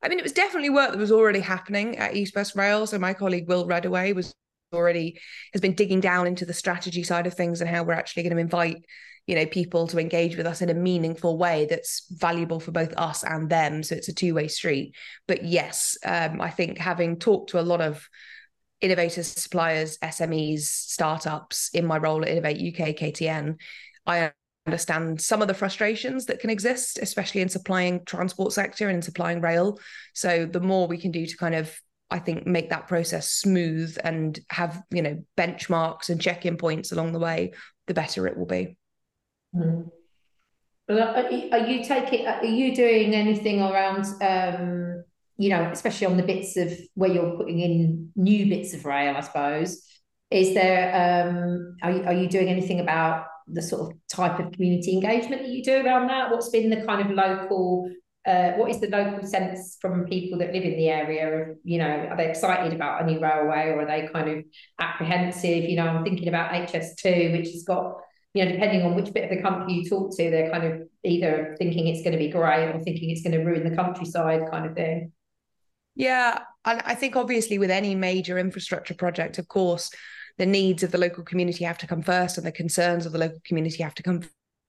I 0.03 0.09
mean, 0.09 0.19
it 0.19 0.23
was 0.23 0.33
definitely 0.33 0.69
work 0.69 0.91
that 0.91 0.99
was 0.99 1.13
already 1.13 1.41
happening 1.41 1.97
at 1.97 2.15
East 2.15 2.37
West 2.37 2.55
Rail. 2.55 2.87
So 2.87 2.99
my 2.99 3.15
colleague 3.15 3.49
Will 3.49 3.67
Redaway 3.67 4.15
was 4.15 4.35
already 4.75 5.19
has 5.53 5.63
been 5.63 5.75
digging 5.75 6.01
down 6.01 6.27
into 6.27 6.45
the 6.45 6.53
strategy 6.53 7.03
side 7.03 7.27
of 7.27 7.35
things 7.35 7.61
and 7.61 7.71
how 7.71 7.85
we're 7.85 7.95
actually 7.95 8.25
going 8.25 8.35
to 8.35 8.41
invite 8.41 8.85
you 9.27 9.35
know 9.35 9.47
people 9.47 9.87
to 9.89 9.99
engage 9.99 10.37
with 10.37 10.47
us 10.47 10.63
in 10.63 10.71
a 10.71 10.75
meaningful 10.75 11.39
way 11.39 11.67
that's 11.69 12.07
valuable 12.11 12.61
for 12.61 12.73
both 12.73 12.93
us 12.97 13.25
and 13.25 13.49
them. 13.51 13.83
So 13.83 13.95
it's 13.95 14.09
a 14.09 14.15
two-way 14.15 14.49
street. 14.49 14.95
But 15.27 15.45
yes 15.45 15.97
um, 16.05 16.41
i 16.41 16.51
think 16.51 16.79
having 16.79 17.19
talked 17.19 17.51
to 17.51 17.61
a 17.61 17.63
lot 17.63 17.81
of 17.81 18.09
innovators 18.81 19.27
suppliers 19.29 19.99
smes 19.99 20.61
startups 20.61 21.71
in 21.73 21.87
my 21.87 21.97
role 21.97 22.23
at 22.23 22.29
innovate 22.29 22.75
uk 22.75 22.97
ktn 22.97 23.57
i 24.07 24.31
understand 24.67 25.21
some 25.21 25.43
of 25.43 25.49
the 25.49 25.55
frustrations 25.55 26.27
that 26.27 26.41
can 26.41 26.51
exist 26.51 26.99
especially 27.03 27.41
in 27.41 27.49
supplying 27.49 28.05
transport 28.05 28.53
sector 28.53 28.89
and 28.89 28.97
in 28.97 29.03
supplying 29.03 29.41
rail. 29.41 29.79
So 30.15 30.47
the 30.47 30.61
more 30.61 30.87
we 30.87 30.99
can 30.99 31.11
do 31.11 31.27
to 31.27 31.37
kind 31.37 31.55
of 31.55 31.75
I 32.11 32.19
think 32.19 32.47
make 32.47 32.71
that 32.71 32.87
process 32.87 33.31
smooth 33.31 33.97
and 34.05 34.39
have 34.51 34.83
you 34.91 35.03
know 35.03 35.23
benchmarks 35.37 36.09
and 36.09 36.21
check-in 36.21 36.57
points 36.57 36.93
along 36.93 37.13
the 37.13 37.19
way, 37.19 37.53
the 37.87 37.95
better 37.95 38.27
it 38.27 38.37
will 38.37 38.47
be. 38.47 38.77
Mm. 39.55 39.91
Are 40.89 41.67
you 41.67 41.85
taking? 41.85 42.27
Are 42.27 42.45
you 42.45 42.75
doing 42.75 43.15
anything 43.15 43.63
around? 43.63 44.07
Um, 44.21 45.05
you 45.37 45.51
know, 45.51 45.69
especially 45.73 46.07
on 46.07 46.17
the 46.17 46.23
bits 46.23 46.57
of 46.57 46.73
where 46.95 47.11
you're 47.11 47.37
putting 47.37 47.61
in 47.61 48.13
new 48.15 48.49
bits 48.49 48.75
of 48.75 48.85
rail, 48.85 49.17
I 49.17 49.21
suppose. 49.21 49.83
Is 50.31 50.55
there? 50.55 51.29
Um, 51.29 51.77
are 51.83 51.91
you, 51.91 52.03
are 52.05 52.13
you 52.13 52.29
doing 52.29 52.49
anything 52.49 52.81
about 52.81 53.27
the 53.47 53.63
sort 53.63 53.91
of 53.91 53.99
type 54.09 54.39
of 54.41 54.53
community 54.53 54.95
engagement 54.95 55.43
that 55.43 55.51
you 55.51 55.63
do 55.63 55.85
around 55.85 56.09
that? 56.09 56.31
What's 56.31 56.51
been 56.51 56.71
the 56.71 56.85
kind 56.85 57.09
of 57.09 57.17
local? 57.17 57.91
Uh, 58.27 58.53
what 58.53 58.71
is 58.71 58.81
the 58.81 58.89
local 58.89 59.27
sense 59.27 59.77
from 59.81 60.07
people 60.07 60.39
that 60.39 60.53
live 60.53 60.65
in 60.65 60.77
the 60.77 60.89
area? 60.89 61.29
Of 61.29 61.57
you 61.65 61.79
know, 61.79 62.09
are 62.11 62.17
they 62.17 62.29
excited 62.29 62.75
about 62.75 63.03
a 63.03 63.07
new 63.07 63.21
railway, 63.21 63.69
or 63.69 63.83
are 63.83 63.87
they 63.87 64.09
kind 64.13 64.29
of 64.29 64.45
apprehensive? 64.79 65.65
You 65.65 65.77
know, 65.77 65.87
I'm 65.87 66.05
thinking 66.05 66.29
about 66.29 66.53
HS2, 66.53 67.33
which 67.33 67.53
has 67.53 67.65
got 67.65 67.95
you 68.35 68.45
know, 68.45 68.51
depending 68.51 68.83
on 68.83 68.97
which 68.97 69.13
bit 69.13 69.25
of 69.25 69.31
the 69.31 69.43
country 69.43 69.75
you 69.75 69.89
talk 69.89 70.11
to, 70.17 70.31
they're 70.31 70.51
kind 70.51 70.65
of 70.65 70.89
either 71.05 71.55
thinking 71.59 71.87
it's 71.87 72.03
going 72.03 72.13
to 72.13 72.19
be 72.19 72.29
great 72.29 72.75
or 72.75 72.81
thinking 72.83 73.11
it's 73.11 73.23
going 73.23 73.33
to 73.33 73.45
ruin 73.45 73.69
the 73.69 73.77
countryside 73.77 74.43
kind 74.51 74.67
of 74.67 74.75
thing. 74.75 75.13
Yeah. 75.95 76.41
And 76.65 76.83
I 76.85 76.97
think 76.97 77.15
obviously 77.15 77.59
with 77.59 77.71
any 77.71 77.95
major 77.95 78.37
infrastructure 78.37 78.95
project, 78.95 79.39
of 79.39 79.47
course, 79.47 79.93
the 80.37 80.47
needs 80.47 80.83
of 80.83 80.91
the 80.91 80.99
local 80.99 81.23
community 81.23 81.63
have 81.63 81.79
to 81.79 81.87
come 81.87 82.03
first 82.03 82.37
and 82.37 82.47
the 82.47 82.51
concerns 82.51 83.07
of 83.07 83.13
the 83.13 83.19
local 83.19 83.39
community 83.45 83.85
have 83.85 83.95
to 83.95 84.03
come 84.03 84.23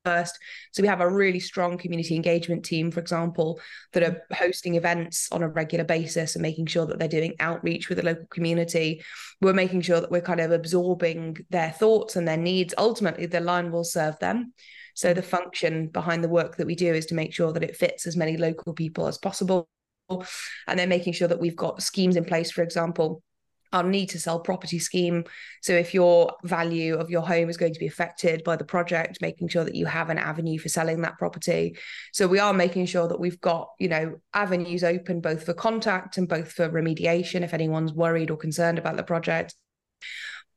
first. 0.05 0.39
So 0.71 0.81
we 0.81 0.87
have 0.87 1.01
a 1.01 1.09
really 1.09 1.39
strong 1.39 1.77
community 1.77 2.15
engagement 2.15 2.63
team, 2.63 2.91
for 2.91 2.99
example, 2.99 3.59
that 3.93 4.03
are 4.03 4.21
hosting 4.31 4.75
events 4.75 5.27
on 5.31 5.43
a 5.43 5.49
regular 5.49 5.83
basis 5.83 6.35
and 6.35 6.41
making 6.43 6.67
sure 6.67 6.85
that 6.85 6.99
they're 6.99 7.07
doing 7.07 7.33
outreach 7.39 7.89
with 7.89 7.97
the 7.97 8.05
local 8.05 8.27
community. 8.27 9.03
We're 9.41 9.53
making 9.53 9.81
sure 9.81 9.99
that 9.99 10.11
we're 10.11 10.21
kind 10.21 10.39
of 10.39 10.51
absorbing 10.51 11.37
their 11.49 11.71
thoughts 11.71 12.15
and 12.15 12.27
their 12.27 12.37
needs. 12.37 12.73
Ultimately, 12.77 13.25
the 13.25 13.39
line 13.39 13.71
will 13.71 13.83
serve 13.83 14.17
them. 14.19 14.53
So 14.93 15.13
the 15.13 15.21
function 15.21 15.87
behind 15.87 16.23
the 16.23 16.29
work 16.29 16.55
that 16.55 16.67
we 16.67 16.75
do 16.75 16.93
is 16.93 17.07
to 17.07 17.15
make 17.15 17.33
sure 17.33 17.51
that 17.51 17.63
it 17.63 17.75
fits 17.75 18.07
as 18.07 18.15
many 18.15 18.37
local 18.37 18.73
people 18.73 19.07
as 19.07 19.17
possible. 19.17 19.67
And 20.09 20.79
then 20.79 20.87
making 20.87 21.13
sure 21.13 21.27
that 21.27 21.39
we've 21.39 21.55
got 21.55 21.81
schemes 21.81 22.15
in 22.15 22.25
place, 22.25 22.51
for 22.51 22.61
example, 22.61 23.23
our 23.75 23.83
need 23.83 24.09
to 24.09 24.19
sell 24.19 24.39
property 24.39 24.79
scheme. 24.79 25.25
So 25.61 25.73
if 25.73 25.93
your 25.93 26.33
value 26.43 26.95
of 26.95 27.09
your 27.09 27.21
home 27.21 27.49
is 27.49 27.57
going 27.57 27.73
to 27.73 27.79
be 27.79 27.87
affected 27.87 28.43
by 28.43 28.55
the 28.55 28.63
project, 28.63 29.19
making 29.21 29.49
sure 29.49 29.65
that 29.65 29.75
you 29.75 29.85
have 29.85 30.09
an 30.09 30.17
avenue 30.17 30.57
for 30.57 30.69
selling 30.69 31.01
that 31.01 31.17
property. 31.17 31.77
So 32.13 32.25
we 32.25 32.39
are 32.39 32.53
making 32.53 32.85
sure 32.85 33.07
that 33.07 33.19
we've 33.19 33.41
got, 33.41 33.69
you 33.77 33.89
know, 33.89 34.15
avenues 34.33 34.83
open 34.83 35.19
both 35.19 35.45
for 35.45 35.53
contact 35.53 36.17
and 36.17 36.27
both 36.27 36.53
for 36.53 36.69
remediation 36.69 37.41
if 37.41 37.53
anyone's 37.53 37.93
worried 37.93 38.31
or 38.31 38.37
concerned 38.37 38.79
about 38.79 38.95
the 38.95 39.03
project 39.03 39.53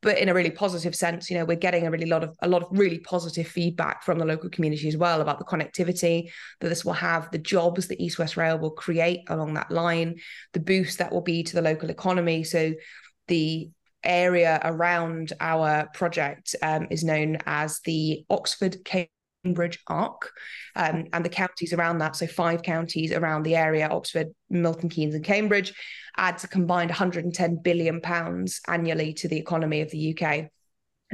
but 0.01 0.19
in 0.19 0.29
a 0.29 0.35
really 0.35 0.51
positive 0.51 0.95
sense 0.95 1.31
you 1.31 1.37
know 1.37 1.45
we're 1.45 1.57
getting 1.57 1.87
a 1.87 1.91
really 1.91 2.07
lot 2.07 2.23
of 2.23 2.37
a 2.43 2.49
lot 2.49 2.63
of 2.63 2.69
really 2.71 2.99
positive 3.01 3.47
feedback 3.47 4.03
from 4.03 4.19
the 4.19 4.25
local 4.25 4.51
community 4.51 4.89
as 4.89 4.97
well 4.97 5.21
about 5.21 5.39
the 5.39 5.45
connectivity 5.45 6.31
that 6.61 6.69
this 6.69 6.85
will 6.85 6.93
have 6.93 7.31
the 7.31 7.39
jobs 7.39 7.89
that 7.89 8.01
east 8.01 8.19
west 8.19 8.37
rail 8.37 8.59
will 8.59 8.71
create 8.71 9.21
along 9.29 9.55
that 9.55 9.71
line 9.71 10.17
the 10.53 10.61
boost 10.61 10.99
that 10.99 11.13
will 11.13 11.23
be 11.23 11.43
to 11.43 11.55
the 11.55 11.63
local 11.63 11.91
economy 11.91 12.45
so 12.45 12.73
the 13.29 13.71
area 14.05 14.61
around 14.65 15.33
our 15.41 15.89
project 15.95 16.55
um, 16.63 16.87
is 16.91 17.05
known 17.05 17.39
as 17.47 17.81
the 17.81 18.25
Oxford 18.31 18.79
Cambridge 19.45 19.79
Arc, 19.87 20.33
um, 20.77 21.07
and 21.13 21.25
the 21.25 21.31
counties 21.31 21.73
around 21.73 21.99
that, 21.99 22.17
so 22.17 22.27
five 22.27 22.63
counties 22.63 23.13
around 23.13 23.43
the 23.43 23.57
area, 23.57 23.89
Oxford, 23.89 24.29
Milton 24.51 24.89
Keynes, 24.89 25.15
and 25.15 25.25
Cambridge, 25.25 25.75
adds 26.17 26.45
a 26.45 26.49
combined 26.49 26.91
110 26.91 27.61
billion 27.63 28.01
pounds 28.01 28.61
annually 28.67 29.13
to 29.15 29.29
the 29.29 29.39
economy 29.39 29.81
of 29.81 29.91
the 29.91 30.17
UK. 30.17 30.49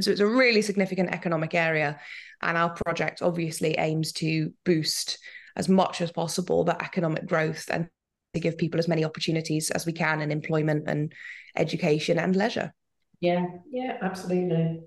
So 0.01 0.11
it's 0.11 0.21
a 0.21 0.27
really 0.27 0.63
significant 0.63 1.11
economic 1.11 1.55
area, 1.55 2.01
and 2.43 2.57
our 2.57 2.71
project 2.71 3.23
obviously 3.23 3.77
aims 3.79 4.13
to 4.15 4.53
boost 4.65 5.19
as 5.57 5.69
much 5.69 6.01
as 6.01 6.11
possible 6.11 6.65
that 6.65 6.83
economic 6.83 7.27
growth 7.27 7.67
and 7.71 7.89
to 8.35 8.41
give 8.41 8.59
people 8.59 8.79
as 8.79 8.89
many 8.89 9.05
opportunities 9.05 9.71
as 9.71 9.87
we 9.87 9.93
can 9.93 10.21
in 10.21 10.31
employment 10.31 10.85
and 10.87 11.13
education 11.57 12.19
and 12.19 12.37
leisure. 12.37 12.73
Yeah, 13.21 13.47
yeah, 13.71 13.97
absolutely. 14.03 14.83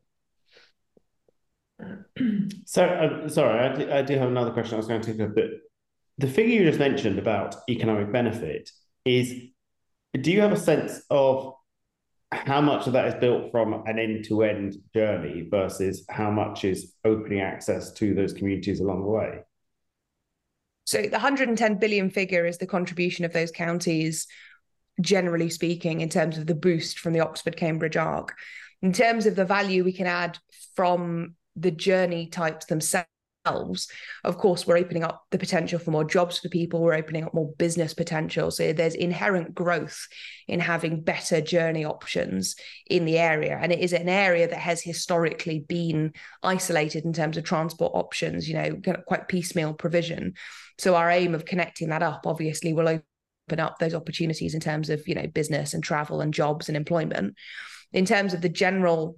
so, 2.66 2.84
uh, 2.84 3.30
sorry, 3.30 3.60
I 3.60 3.75
do, 3.75 3.92
I 3.92 4.01
do 4.01 4.18
have 4.18 4.30
another 4.30 4.51
question 4.51 4.75
I 4.75 4.77
was 4.77 4.88
going 4.88 5.01
to 5.01 5.12
take 5.12 5.22
up. 5.22 5.34
But 5.36 5.46
the 6.18 6.27
figure 6.27 6.56
you 6.56 6.66
just 6.66 6.80
mentioned 6.80 7.20
about 7.20 7.56
economic 7.70 8.12
benefit 8.12 8.70
is 9.06 9.34
do 10.20 10.32
you 10.32 10.42
have 10.42 10.51
a 10.51 10.58
sense 10.58 11.01
of 11.10 11.54
how 12.32 12.60
much 12.60 12.88
of 12.88 12.94
that 12.94 13.08
is 13.08 13.16
built 13.16 13.51
from 13.51 13.84
an 13.86 14.00
end 14.00 14.25
to 14.25 14.44
end 14.44 14.75
journey 14.94 15.48
versus 15.50 16.06
how 16.10 16.30
much 16.30 16.66
is 16.66 16.94
opening 17.06 17.39
access 17.39 17.94
to 17.94 18.13
those 18.13 18.34
communities 18.34 18.80
along 18.80 19.04
the 19.04 19.08
way? 19.08 19.39
So 20.88 21.01
the 21.01 21.10
110 21.10 21.79
billion 21.79 22.10
figure 22.10 22.46
is 22.46 22.60
the 22.60 22.65
contribution 22.65 23.25
of 23.25 23.34
those 23.34 23.51
counties, 23.51 24.25
generally 25.01 25.50
speaking, 25.50 26.00
in 26.00 26.08
terms 26.08 26.38
of 26.38 26.48
the 26.48 26.56
boost 26.56 27.00
from 27.00 27.12
the 27.12 27.20
Oxford 27.20 27.58
Cambridge 27.58 27.98
arc. 27.98 28.34
In 28.82 28.94
terms 28.94 29.25
of 29.25 29.36
the 29.36 29.44
value 29.44 29.84
we 29.84 29.91
can 29.91 30.08
add 30.08 30.39
from 30.77 31.36
the 31.58 31.72
journey 31.72 32.27
types 32.27 32.67
themselves, 32.67 33.08
of 34.24 34.38
course, 34.38 34.65
we're 34.65 34.77
opening 34.77 35.03
up 35.03 35.25
the 35.32 35.38
potential 35.38 35.77
for 35.77 35.91
more 35.91 36.06
jobs 36.06 36.39
for 36.39 36.48
people. 36.48 36.82
We're 36.82 36.96
opening 36.96 37.25
up 37.25 37.34
more 37.34 37.51
business 37.58 37.94
potential. 37.94 38.50
So 38.51 38.72
there's 38.72 38.96
inherent 38.96 39.53
growth 39.53 40.08
in 40.48 40.60
having 40.62 41.01
better 41.01 41.41
journey 41.41 41.84
options 41.84 42.56
in 42.89 43.03
the 43.03 43.17
area. 43.17 43.58
And 43.62 43.74
it 43.74 43.79
is 43.79 43.94
an 43.94 44.10
area 44.10 44.48
that 44.48 44.60
has 44.60 44.82
historically 44.82 45.60
been 45.60 46.13
isolated 46.44 47.03
in 47.03 47.13
terms 47.13 47.36
of 47.36 47.44
transport 47.44 47.91
options, 47.94 48.48
you 48.48 48.56
know, 48.56 48.82
quite 49.06 49.27
piecemeal 49.27 49.74
provision. 49.74 50.34
So 50.79 50.96
our 50.96 51.10
aim 51.10 51.34
of 51.34 51.46
connecting 51.46 51.89
that 51.89 52.03
up 52.03 52.25
obviously 52.25 52.74
will 52.74 52.88
open 52.88 53.60
up 53.60 53.79
those 53.79 53.93
opportunities 53.93 54.53
in 54.53 54.60
terms 54.60 54.89
of, 54.89 55.07
you 55.07 55.15
know, 55.15 55.27
business 55.27 55.74
and 55.74 55.84
travel 55.84 56.22
and 56.22 56.34
jobs 56.34 56.67
and 56.67 56.77
employment. 56.77 57.36
In 57.93 58.05
terms 58.05 58.34
of 58.34 58.41
the 58.41 58.50
general 58.50 59.17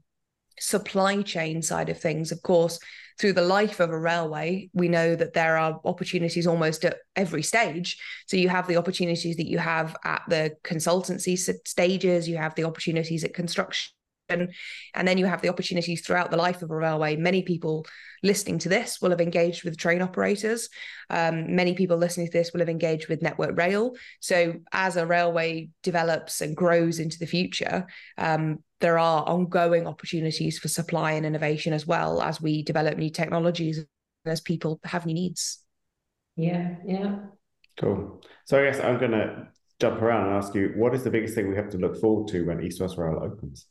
supply 0.60 1.22
chain 1.22 1.62
side 1.62 1.89
of 1.89 2.00
things, 2.00 2.32
of 2.32 2.42
course, 2.42 2.80
through 3.20 3.34
the 3.34 3.42
life 3.42 3.80
of 3.80 3.89
a 3.89 4.00
railway, 4.00 4.70
we 4.74 4.88
know 4.88 5.16
that 5.16 5.34
there 5.34 5.58
are 5.58 5.80
opportunities 5.84 6.48
almost 6.48 6.86
at 6.86 6.98
every 7.16 7.44
stage. 7.44 7.98
So 8.28 8.38
you 8.38 8.48
have 8.48 8.68
the 8.68 8.78
opportunities 8.78 9.36
that 9.38 9.50
you 9.50 9.58
have 9.58 9.98
at 10.06 10.22
the 10.30 10.56
consultancy 10.63 11.38
stages, 11.68 12.30
you 12.30 12.38
have 12.38 12.56
the 12.56 12.63
opportunities 12.63 13.24
at 13.24 13.34
construction 13.34 13.94
and 14.30 15.08
then 15.08 15.18
you 15.18 15.26
have 15.26 15.42
the 15.42 15.50
opportunities 15.50 16.02
throughout 16.02 16.32
the 16.32 16.38
life 16.38 16.62
of 16.62 16.72
a 16.72 16.76
railway. 16.76 17.16
Many 17.16 17.44
people 17.44 17.86
listening 18.22 18.60
to 18.60 18.70
this 18.70 19.02
will 19.02 19.10
have 19.10 19.22
engaged 19.22 19.64
with 19.64 19.78
train 19.78 20.02
operators. 20.02 20.70
Um, 21.10 21.56
many 21.56 21.74
people 21.74 21.98
listening 21.98 22.28
to 22.28 22.34
this 22.34 22.52
will 22.54 22.60
have 22.60 22.70
engaged 22.70 23.08
with 23.08 23.22
Network 23.22 23.58
Rail. 23.58 23.94
So 24.20 24.56
as 24.72 24.98
a 24.98 25.06
railway 25.06 25.70
develops 25.84 26.42
and 26.42 26.56
grows 26.56 27.00
into 27.00 27.18
the 27.18 27.26
future, 27.26 27.88
um, 28.18 28.60
there 28.80 29.00
are 29.00 29.24
ongoing 29.24 29.88
opportunities 29.88 30.60
for 30.60 30.68
supply 30.68 31.14
and 31.14 31.26
innovation 31.26 31.74
as 31.74 31.86
well 31.86 32.22
as 32.22 32.42
we 32.42 32.64
develop 32.64 32.98
new 32.98 33.10
technologies 33.10 33.86
as 34.26 34.42
people 34.42 34.80
have 34.84 35.06
new 35.06 35.14
needs. 35.14 35.64
Yeah, 36.36 36.76
yeah. 36.86 37.18
Cool. 37.80 38.22
So 38.46 38.60
I 38.60 38.66
guess 38.66 38.80
I'm 38.80 38.98
going 38.98 39.12
to 39.12 39.48
jump 39.80 40.02
around 40.02 40.28
and 40.28 40.36
ask 40.36 40.54
you, 40.54 40.74
what 40.76 40.94
is 40.94 41.04
the 41.04 41.10
biggest 41.10 41.36
thing 41.36 41.50
we 41.50 41.56
have 41.56 41.70
to 41.70 41.78
look 41.78 42.00
forward 42.00 42.28
to 42.30 42.46
when 42.46 42.62
East 42.62 42.82
West 42.82 42.98
Rail 42.98 43.20
opens? 43.22 43.66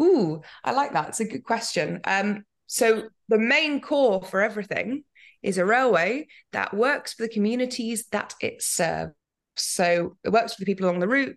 Ooh, 0.00 0.42
I 0.64 0.72
like 0.72 0.92
that. 0.92 1.08
It's 1.08 1.20
a 1.20 1.24
good 1.24 1.44
question. 1.44 2.00
Um, 2.04 2.44
so 2.66 3.08
the 3.28 3.38
main 3.38 3.80
core 3.80 4.22
for 4.22 4.40
everything 4.40 5.04
is 5.42 5.58
a 5.58 5.64
railway 5.64 6.26
that 6.52 6.74
works 6.74 7.14
for 7.14 7.22
the 7.22 7.32
communities 7.32 8.06
that 8.12 8.34
it 8.40 8.62
serves. 8.62 9.12
So 9.56 10.16
it 10.24 10.30
works 10.30 10.54
for 10.54 10.60
the 10.60 10.66
people 10.66 10.86
along 10.86 11.00
the 11.00 11.08
route. 11.08 11.36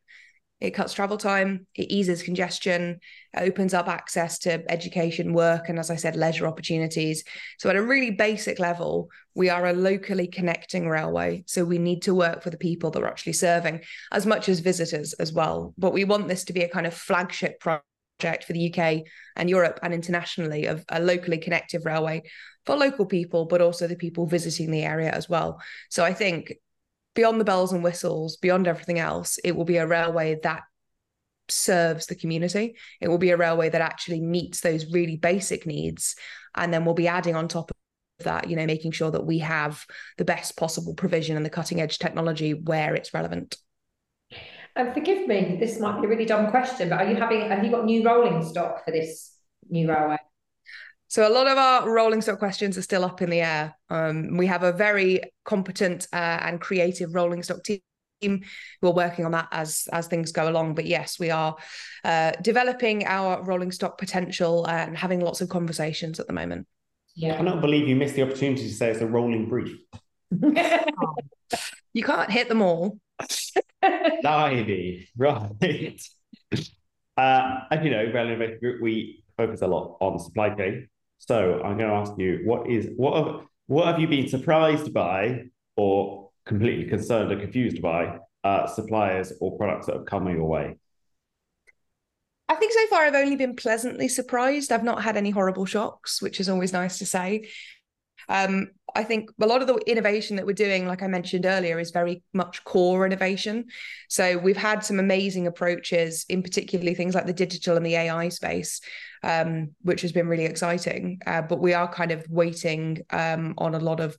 It 0.59 0.75
cuts 0.75 0.93
travel 0.93 1.17
time, 1.17 1.65
it 1.73 1.91
eases 1.91 2.21
congestion, 2.21 2.99
it 3.33 3.41
opens 3.41 3.73
up 3.73 3.87
access 3.87 4.37
to 4.39 4.63
education, 4.71 5.33
work, 5.33 5.69
and 5.69 5.79
as 5.79 5.89
I 5.89 5.95
said, 5.95 6.15
leisure 6.15 6.45
opportunities. 6.45 7.23
So, 7.57 7.71
at 7.71 7.75
a 7.75 7.81
really 7.81 8.11
basic 8.11 8.59
level, 8.59 9.09
we 9.33 9.49
are 9.49 9.65
a 9.65 9.73
locally 9.73 10.27
connecting 10.27 10.87
railway. 10.87 11.45
So, 11.47 11.65
we 11.65 11.79
need 11.79 12.03
to 12.03 12.13
work 12.13 12.43
for 12.43 12.51
the 12.51 12.59
people 12.59 12.91
that 12.91 13.01
we're 13.01 13.07
actually 13.07 13.33
serving 13.33 13.81
as 14.11 14.27
much 14.27 14.49
as 14.49 14.59
visitors 14.59 15.13
as 15.13 15.33
well. 15.33 15.73
But 15.79 15.93
we 15.93 16.03
want 16.03 16.27
this 16.27 16.43
to 16.43 16.53
be 16.53 16.61
a 16.61 16.69
kind 16.69 16.85
of 16.85 16.93
flagship 16.93 17.59
project 17.59 17.85
project 18.21 18.43
for 18.43 18.53
the 18.53 18.71
UK 18.71 19.03
and 19.35 19.49
Europe 19.49 19.79
and 19.81 19.93
internationally 19.93 20.65
of 20.65 20.85
a 20.89 20.99
locally 20.99 21.37
connective 21.37 21.85
railway 21.85 22.21
for 22.65 22.75
local 22.75 23.05
people, 23.05 23.45
but 23.45 23.61
also 23.61 23.87
the 23.87 23.95
people 23.95 24.27
visiting 24.27 24.71
the 24.71 24.83
area 24.83 25.09
as 25.09 25.27
well. 25.27 25.59
So 25.89 26.03
I 26.03 26.13
think 26.13 26.53
beyond 27.15 27.39
the 27.39 27.45
bells 27.45 27.73
and 27.73 27.83
whistles, 27.83 28.37
beyond 28.37 28.67
everything 28.67 28.99
else, 28.99 29.39
it 29.43 29.55
will 29.55 29.65
be 29.65 29.77
a 29.77 29.87
railway 29.87 30.39
that 30.43 30.61
serves 31.49 32.05
the 32.05 32.15
community. 32.15 32.75
It 33.01 33.07
will 33.07 33.17
be 33.17 33.31
a 33.31 33.37
railway 33.37 33.69
that 33.69 33.81
actually 33.81 34.21
meets 34.21 34.61
those 34.61 34.91
really 34.91 35.17
basic 35.17 35.65
needs. 35.65 36.15
And 36.55 36.73
then 36.73 36.85
we'll 36.85 36.93
be 36.93 37.07
adding 37.07 37.35
on 37.35 37.47
top 37.47 37.71
of 37.71 38.25
that, 38.25 38.49
you 38.49 38.55
know, 38.55 38.65
making 38.65 38.91
sure 38.91 39.11
that 39.11 39.25
we 39.25 39.39
have 39.39 39.83
the 40.17 40.25
best 40.25 40.55
possible 40.55 40.93
provision 40.93 41.35
and 41.35 41.45
the 41.45 41.49
cutting 41.49 41.81
edge 41.81 41.97
technology 41.97 42.53
where 42.53 42.95
it's 42.95 43.13
relevant. 43.13 43.57
And 44.75 44.93
forgive 44.93 45.27
me, 45.27 45.57
this 45.59 45.79
might 45.79 45.99
be 45.99 46.07
a 46.07 46.09
really 46.09 46.25
dumb 46.25 46.49
question, 46.49 46.89
but 46.89 47.01
are 47.01 47.09
you 47.09 47.15
having 47.15 47.49
have 47.49 47.63
you 47.63 47.71
got 47.71 47.85
new 47.85 48.05
rolling 48.05 48.43
stock 48.43 48.85
for 48.85 48.91
this 48.91 49.37
new 49.69 49.89
railway? 49.89 50.17
So 51.07 51.27
a 51.27 51.29
lot 51.29 51.47
of 51.47 51.57
our 51.57 51.89
rolling 51.89 52.21
stock 52.21 52.39
questions 52.39 52.77
are 52.77 52.81
still 52.81 53.03
up 53.03 53.21
in 53.21 53.29
the 53.29 53.41
air. 53.41 53.75
Um, 53.89 54.37
we 54.37 54.47
have 54.47 54.63
a 54.63 54.71
very 54.71 55.21
competent 55.43 56.07
uh, 56.13 56.39
and 56.41 56.61
creative 56.61 57.13
rolling 57.13 57.43
stock 57.43 57.63
team 57.65 57.81
who 58.21 58.87
are 58.87 58.93
working 58.93 59.25
on 59.25 59.31
that 59.31 59.49
as 59.51 59.89
as 59.91 60.07
things 60.07 60.31
go 60.31 60.47
along. 60.47 60.75
But 60.75 60.85
yes, 60.85 61.19
we 61.19 61.29
are 61.29 61.57
uh, 62.05 62.31
developing 62.41 63.05
our 63.05 63.43
rolling 63.43 63.73
stock 63.73 63.97
potential 63.97 64.65
and 64.67 64.97
having 64.97 65.19
lots 65.19 65.41
of 65.41 65.49
conversations 65.49 66.19
at 66.19 66.27
the 66.27 66.33
moment. 66.33 66.65
Yeah, 67.15 67.33
I 67.33 67.37
cannot 67.37 67.59
believe 67.59 67.89
you 67.89 67.97
missed 67.97 68.15
the 68.15 68.21
opportunity 68.21 68.69
to 68.69 68.73
say 68.73 68.89
it's 68.89 69.01
a 69.01 69.07
rolling 69.07 69.49
brief. 69.49 69.77
you 71.93 72.03
can't 72.03 72.31
hit 72.31 72.47
them 72.47 72.61
all. 72.61 72.99
Ivy, 74.25 75.09
right. 75.17 76.01
Uh, 77.17 77.59
as 77.71 77.83
you 77.83 77.91
know, 77.91 78.03
Rail 78.13 78.27
Innovation 78.27 78.59
Group, 78.59 78.81
we 78.81 79.23
focus 79.37 79.61
a 79.61 79.67
lot 79.67 79.97
on 79.99 80.19
supply 80.19 80.49
chain. 80.55 80.87
So 81.17 81.61
I'm 81.63 81.77
going 81.77 81.89
to 81.89 81.95
ask 81.95 82.13
you, 82.17 82.41
what 82.45 82.69
is 82.69 82.89
what 82.95 83.15
have 83.15 83.45
what 83.67 83.85
have 83.85 83.99
you 83.99 84.07
been 84.07 84.27
surprised 84.27 84.93
by, 84.93 85.43
or 85.75 86.29
completely 86.45 86.85
concerned 86.85 87.31
or 87.31 87.39
confused 87.39 87.81
by 87.81 88.17
uh, 88.43 88.67
suppliers 88.67 89.33
or 89.39 89.57
products 89.57 89.85
that 89.87 89.95
have 89.95 90.05
come 90.05 90.27
your 90.27 90.47
way? 90.47 90.77
I 92.49 92.55
think 92.55 92.73
so 92.73 92.87
far 92.87 93.05
I've 93.05 93.15
only 93.15 93.37
been 93.37 93.55
pleasantly 93.55 94.09
surprised. 94.09 94.71
I've 94.71 94.83
not 94.83 95.03
had 95.03 95.15
any 95.15 95.29
horrible 95.29 95.65
shocks, 95.65 96.21
which 96.21 96.39
is 96.39 96.49
always 96.49 96.73
nice 96.73 96.97
to 96.97 97.05
say. 97.05 97.47
Um, 98.31 98.69
I 98.95 99.03
think 99.03 99.29
a 99.41 99.45
lot 99.45 99.61
of 99.61 99.67
the 99.67 99.75
innovation 99.87 100.37
that 100.37 100.45
we're 100.45 100.53
doing, 100.53 100.87
like 100.87 101.03
I 101.03 101.07
mentioned 101.07 101.45
earlier, 101.45 101.79
is 101.79 101.91
very 101.91 102.23
much 102.33 102.63
core 102.63 103.05
innovation. 103.05 103.65
So 104.09 104.37
we've 104.37 104.57
had 104.57 104.83
some 104.83 104.99
amazing 104.99 105.47
approaches, 105.47 106.25
in 106.29 106.41
particularly 106.41 106.95
things 106.95 107.13
like 107.13 107.25
the 107.25 107.33
digital 107.33 107.77
and 107.77 107.85
the 107.85 107.95
AI 107.95 108.29
space, 108.29 108.81
um, 109.23 109.71
which 109.81 110.01
has 110.01 110.11
been 110.11 110.27
really 110.27 110.45
exciting. 110.45 111.19
Uh, 111.25 111.41
but 111.41 111.59
we 111.59 111.73
are 111.73 111.91
kind 111.91 112.11
of 112.11 112.25
waiting 112.29 113.01
um, 113.11 113.53
on 113.57 113.75
a 113.75 113.79
lot 113.79 113.99
of 113.99 114.17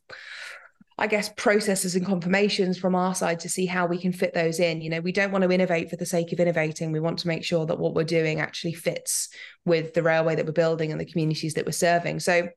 I 0.99 1.07
guess 1.07 1.31
processes 1.37 1.97
and 1.97 2.05
confirmations 2.05 2.79
from 2.79 2.95
our 2.95 3.15
side 3.15 3.41
to 3.41 3.49
see 3.49 3.65
how 3.65 3.87
we 3.87 3.99
can 3.99 4.13
fit 4.13 4.35
those 4.35 4.61
in. 4.61 4.83
You 4.83 4.91
know, 4.91 5.01
we 5.01 5.11
don't 5.11 5.33
want 5.33 5.43
to 5.43 5.51
innovate 5.51 5.89
for 5.89 5.97
the 5.97 6.07
sake 6.07 6.33
of 6.33 6.39
innovating. 6.39 6.93
We 6.93 7.01
want 7.01 7.19
to 7.21 7.29
make 7.29 7.45
sure 7.45 7.65
that 7.65 7.79
what 7.79 7.95
we're 7.95 8.05
doing 8.05 8.41
actually 8.41 8.75
fits 8.75 9.31
with 9.65 9.95
the 9.95 10.03
railway 10.03 10.35
that 10.37 10.45
we're 10.45 10.53
building 10.53 10.93
and 10.93 11.01
the 11.01 11.07
communities 11.07 11.55
that 11.55 11.65
we're 11.65 11.73
serving. 11.73 12.21
So 12.21 12.51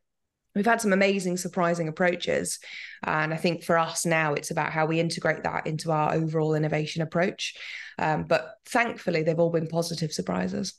we've 0.55 0.65
had 0.65 0.81
some 0.81 0.93
amazing 0.93 1.37
surprising 1.37 1.87
approaches. 1.87 2.59
And 3.03 3.33
i 3.33 3.37
think 3.37 3.63
for 3.63 3.77
us 3.77 4.05
now 4.05 4.33
it's 4.33 4.51
about 4.51 4.71
how 4.71 4.85
we 4.85 4.99
integrate 4.99 5.43
that 5.43 5.67
into 5.67 5.91
our 5.91 6.13
overall 6.13 6.55
innovation 6.55 7.01
approach. 7.01 7.55
Um, 7.99 8.23
but 8.23 8.55
thankfully 8.65 9.23
they've 9.23 9.39
all 9.39 9.51
been 9.51 9.67
positive 9.67 10.11
surprises 10.11 10.73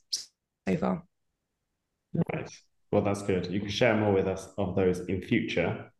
so 0.68 0.76
far. 0.76 1.02
Right 2.32 2.50
well 2.90 3.02
that's 3.02 3.22
good. 3.22 3.50
You 3.50 3.60
can 3.60 3.68
share 3.68 3.96
more 3.96 4.12
with 4.12 4.26
us 4.26 4.48
of 4.56 4.74
those 4.74 5.00
in 5.00 5.20
future. 5.20 5.92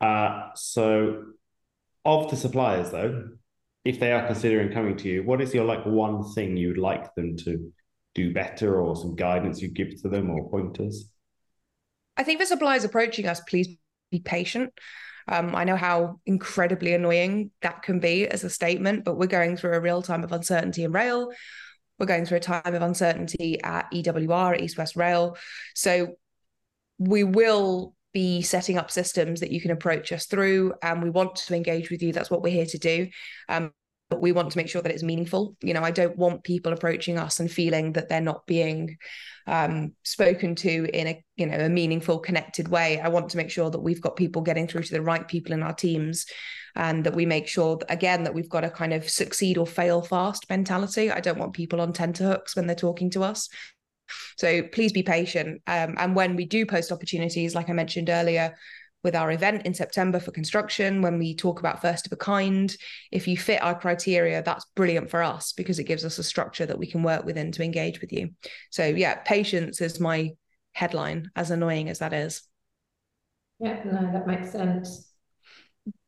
Uh, 0.00 0.48
so 0.56 1.24
of 2.04 2.28
the 2.30 2.36
suppliers 2.36 2.90
though 2.90 3.28
if 3.84 3.98
they 3.98 4.12
are 4.12 4.26
considering 4.26 4.72
coming 4.72 4.96
to 4.96 5.08
you 5.08 5.22
what 5.22 5.40
is 5.40 5.54
your 5.54 5.64
like 5.64 5.86
one 5.86 6.24
thing 6.32 6.56
you'd 6.56 6.78
like 6.78 7.14
them 7.14 7.36
to 7.36 7.72
do 8.14 8.32
better 8.32 8.80
or 8.80 8.96
some 8.96 9.14
guidance 9.14 9.62
you 9.62 9.68
give 9.68 10.00
to 10.02 10.08
them 10.08 10.30
or 10.30 10.50
pointers 10.50 11.11
I 12.16 12.24
think 12.24 12.40
for 12.40 12.46
suppliers 12.46 12.84
approaching 12.84 13.26
us, 13.26 13.40
please 13.40 13.68
be 14.10 14.20
patient. 14.20 14.72
Um, 15.28 15.54
I 15.54 15.64
know 15.64 15.76
how 15.76 16.20
incredibly 16.26 16.94
annoying 16.94 17.50
that 17.62 17.82
can 17.82 18.00
be 18.00 18.26
as 18.26 18.44
a 18.44 18.50
statement, 18.50 19.04
but 19.04 19.16
we're 19.16 19.26
going 19.26 19.56
through 19.56 19.74
a 19.74 19.80
real 19.80 20.02
time 20.02 20.24
of 20.24 20.32
uncertainty 20.32 20.84
in 20.84 20.92
rail. 20.92 21.30
We're 21.98 22.06
going 22.06 22.26
through 22.26 22.38
a 22.38 22.40
time 22.40 22.74
of 22.74 22.82
uncertainty 22.82 23.62
at 23.62 23.90
EWR, 23.92 24.54
at 24.54 24.60
East 24.60 24.76
West 24.76 24.96
Rail. 24.96 25.36
So 25.74 26.16
we 26.98 27.24
will 27.24 27.94
be 28.12 28.42
setting 28.42 28.76
up 28.76 28.90
systems 28.90 29.40
that 29.40 29.52
you 29.52 29.60
can 29.60 29.70
approach 29.70 30.12
us 30.12 30.26
through, 30.26 30.74
and 30.82 31.02
we 31.02 31.10
want 31.10 31.36
to 31.36 31.54
engage 31.54 31.90
with 31.90 32.02
you. 32.02 32.12
That's 32.12 32.30
what 32.30 32.42
we're 32.42 32.52
here 32.52 32.66
to 32.66 32.78
do. 32.78 33.08
Um, 33.48 33.72
we 34.20 34.32
want 34.32 34.50
to 34.50 34.58
make 34.58 34.68
sure 34.68 34.82
that 34.82 34.92
it's 34.92 35.02
meaningful. 35.02 35.56
You 35.62 35.74
know, 35.74 35.82
I 35.82 35.90
don't 35.90 36.16
want 36.16 36.44
people 36.44 36.72
approaching 36.72 37.18
us 37.18 37.40
and 37.40 37.50
feeling 37.50 37.92
that 37.92 38.08
they're 38.08 38.20
not 38.20 38.46
being 38.46 38.96
um, 39.46 39.92
spoken 40.02 40.54
to 40.56 40.88
in 40.92 41.06
a 41.06 41.24
you 41.36 41.46
know 41.46 41.58
a 41.58 41.68
meaningful, 41.68 42.18
connected 42.18 42.68
way. 42.68 43.00
I 43.00 43.08
want 43.08 43.30
to 43.30 43.36
make 43.36 43.50
sure 43.50 43.70
that 43.70 43.80
we've 43.80 44.00
got 44.00 44.16
people 44.16 44.42
getting 44.42 44.66
through 44.66 44.84
to 44.84 44.92
the 44.92 45.02
right 45.02 45.26
people 45.26 45.52
in 45.52 45.62
our 45.62 45.74
teams, 45.74 46.26
and 46.74 47.04
that 47.04 47.14
we 47.14 47.26
make 47.26 47.48
sure 47.48 47.78
that, 47.78 47.90
again 47.90 48.24
that 48.24 48.34
we've 48.34 48.48
got 48.48 48.64
a 48.64 48.70
kind 48.70 48.92
of 48.92 49.08
succeed 49.08 49.58
or 49.58 49.66
fail 49.66 50.02
fast 50.02 50.48
mentality. 50.50 51.10
I 51.10 51.20
don't 51.20 51.38
want 51.38 51.54
people 51.54 51.80
on 51.80 51.92
tenterhooks 51.92 52.56
when 52.56 52.66
they're 52.66 52.76
talking 52.76 53.10
to 53.10 53.22
us. 53.22 53.48
So 54.36 54.62
please 54.62 54.92
be 54.92 55.02
patient. 55.02 55.62
Um, 55.66 55.94
and 55.98 56.14
when 56.14 56.36
we 56.36 56.44
do 56.44 56.66
post 56.66 56.92
opportunities, 56.92 57.54
like 57.54 57.70
I 57.70 57.72
mentioned 57.72 58.10
earlier, 58.10 58.54
with 59.02 59.16
our 59.16 59.30
event 59.32 59.66
in 59.66 59.74
September 59.74 60.20
for 60.20 60.30
construction, 60.30 61.02
when 61.02 61.18
we 61.18 61.34
talk 61.34 61.58
about 61.60 61.82
first 61.82 62.06
of 62.06 62.12
a 62.12 62.16
kind, 62.16 62.74
if 63.10 63.26
you 63.26 63.36
fit 63.36 63.62
our 63.62 63.78
criteria, 63.78 64.42
that's 64.42 64.64
brilliant 64.76 65.10
for 65.10 65.22
us 65.22 65.52
because 65.52 65.78
it 65.78 65.84
gives 65.84 66.04
us 66.04 66.18
a 66.18 66.24
structure 66.24 66.66
that 66.66 66.78
we 66.78 66.86
can 66.86 67.02
work 67.02 67.24
within 67.24 67.50
to 67.52 67.64
engage 67.64 68.00
with 68.00 68.12
you. 68.12 68.30
So, 68.70 68.86
yeah, 68.86 69.16
patience 69.16 69.80
is 69.80 69.98
my 69.98 70.32
headline, 70.72 71.30
as 71.34 71.50
annoying 71.50 71.88
as 71.88 71.98
that 71.98 72.12
is. 72.12 72.42
Yeah, 73.58 73.80
no, 73.84 74.12
that 74.12 74.26
makes 74.26 74.52
sense. 74.52 75.12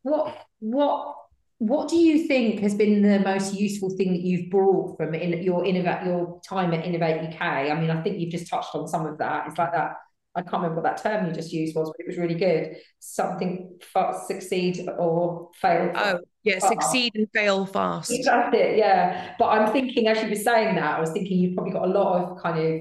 What, 0.02 0.37
what, 0.61 1.14
what 1.59 1.88
do 1.88 1.96
you 1.96 2.26
think 2.26 2.61
has 2.61 2.74
been 2.74 3.02
the 3.02 3.20
most 3.20 3.54
useful 3.54 3.90
thing 3.90 4.12
that 4.12 4.22
you've 4.22 4.50
brought 4.50 4.96
from 4.96 5.14
in 5.14 5.42
your 5.42 5.64
innovate 5.64 6.07
your 6.07 6.40
time 6.46 6.72
at 6.74 6.85
Innovate 6.85 7.33
UK? 7.33 7.40
I 7.40 7.74
mean, 7.80 7.90
I 7.90 8.02
think 8.02 8.18
you've 8.18 8.30
just 8.30 8.48
touched 8.48 8.74
on 8.74 8.87
some 8.87 9.07
of 9.07 9.18
that. 9.18 9.48
It's 9.48 9.59
like 9.59 9.72
that 9.72 9.96
I 10.37 10.42
can't 10.42 10.55
remember 10.55 10.81
what 10.81 10.85
that 10.85 11.03
term 11.03 11.27
you 11.27 11.33
just 11.33 11.53
used 11.53 11.77
was, 11.77 11.90
but 11.90 12.05
it 12.05 12.09
was 12.09 12.18
really 12.18 12.35
good. 12.35 12.77
Something 12.99 13.79
fast, 13.81 14.27
succeed 14.27 14.88
or 14.99 15.51
fail. 15.61 15.92
Oh, 15.94 16.18
yeah, 16.42 16.59
fast. 16.59 16.68
succeed 16.68 17.12
and 17.14 17.29
fail 17.33 17.66
fast. 17.66 18.12
That's 18.25 18.57
it, 18.57 18.77
yeah. 18.77 19.35
But 19.38 19.47
I'm 19.47 19.73
thinking, 19.73 20.09
as 20.09 20.23
you 20.23 20.29
were 20.29 20.35
saying 20.35 20.75
that, 20.75 20.97
I 20.97 21.01
was 21.01 21.12
thinking 21.12 21.38
you've 21.38 21.55
probably 21.55 21.73
got 21.73 21.85
a 21.85 21.92
lot 21.92 22.23
of 22.23 22.42
kind 22.42 22.59
of, 22.59 22.81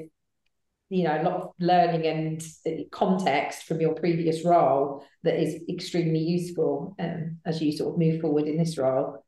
you 0.89 1.03
know, 1.03 1.21
a 1.21 1.23
lot 1.23 1.33
of 1.33 1.49
learning 1.59 2.05
and 2.07 2.91
context 2.91 3.63
from 3.63 3.79
your 3.79 3.93
previous 3.93 4.43
role 4.43 5.03
that 5.23 5.39
is 5.39 5.61
extremely 5.69 6.19
useful 6.19 6.95
um, 6.99 7.37
as 7.45 7.61
you 7.61 7.71
sort 7.71 7.93
of 7.93 7.99
move 7.99 8.21
forward 8.21 8.47
in 8.47 8.57
this 8.57 8.77
role. 8.77 9.23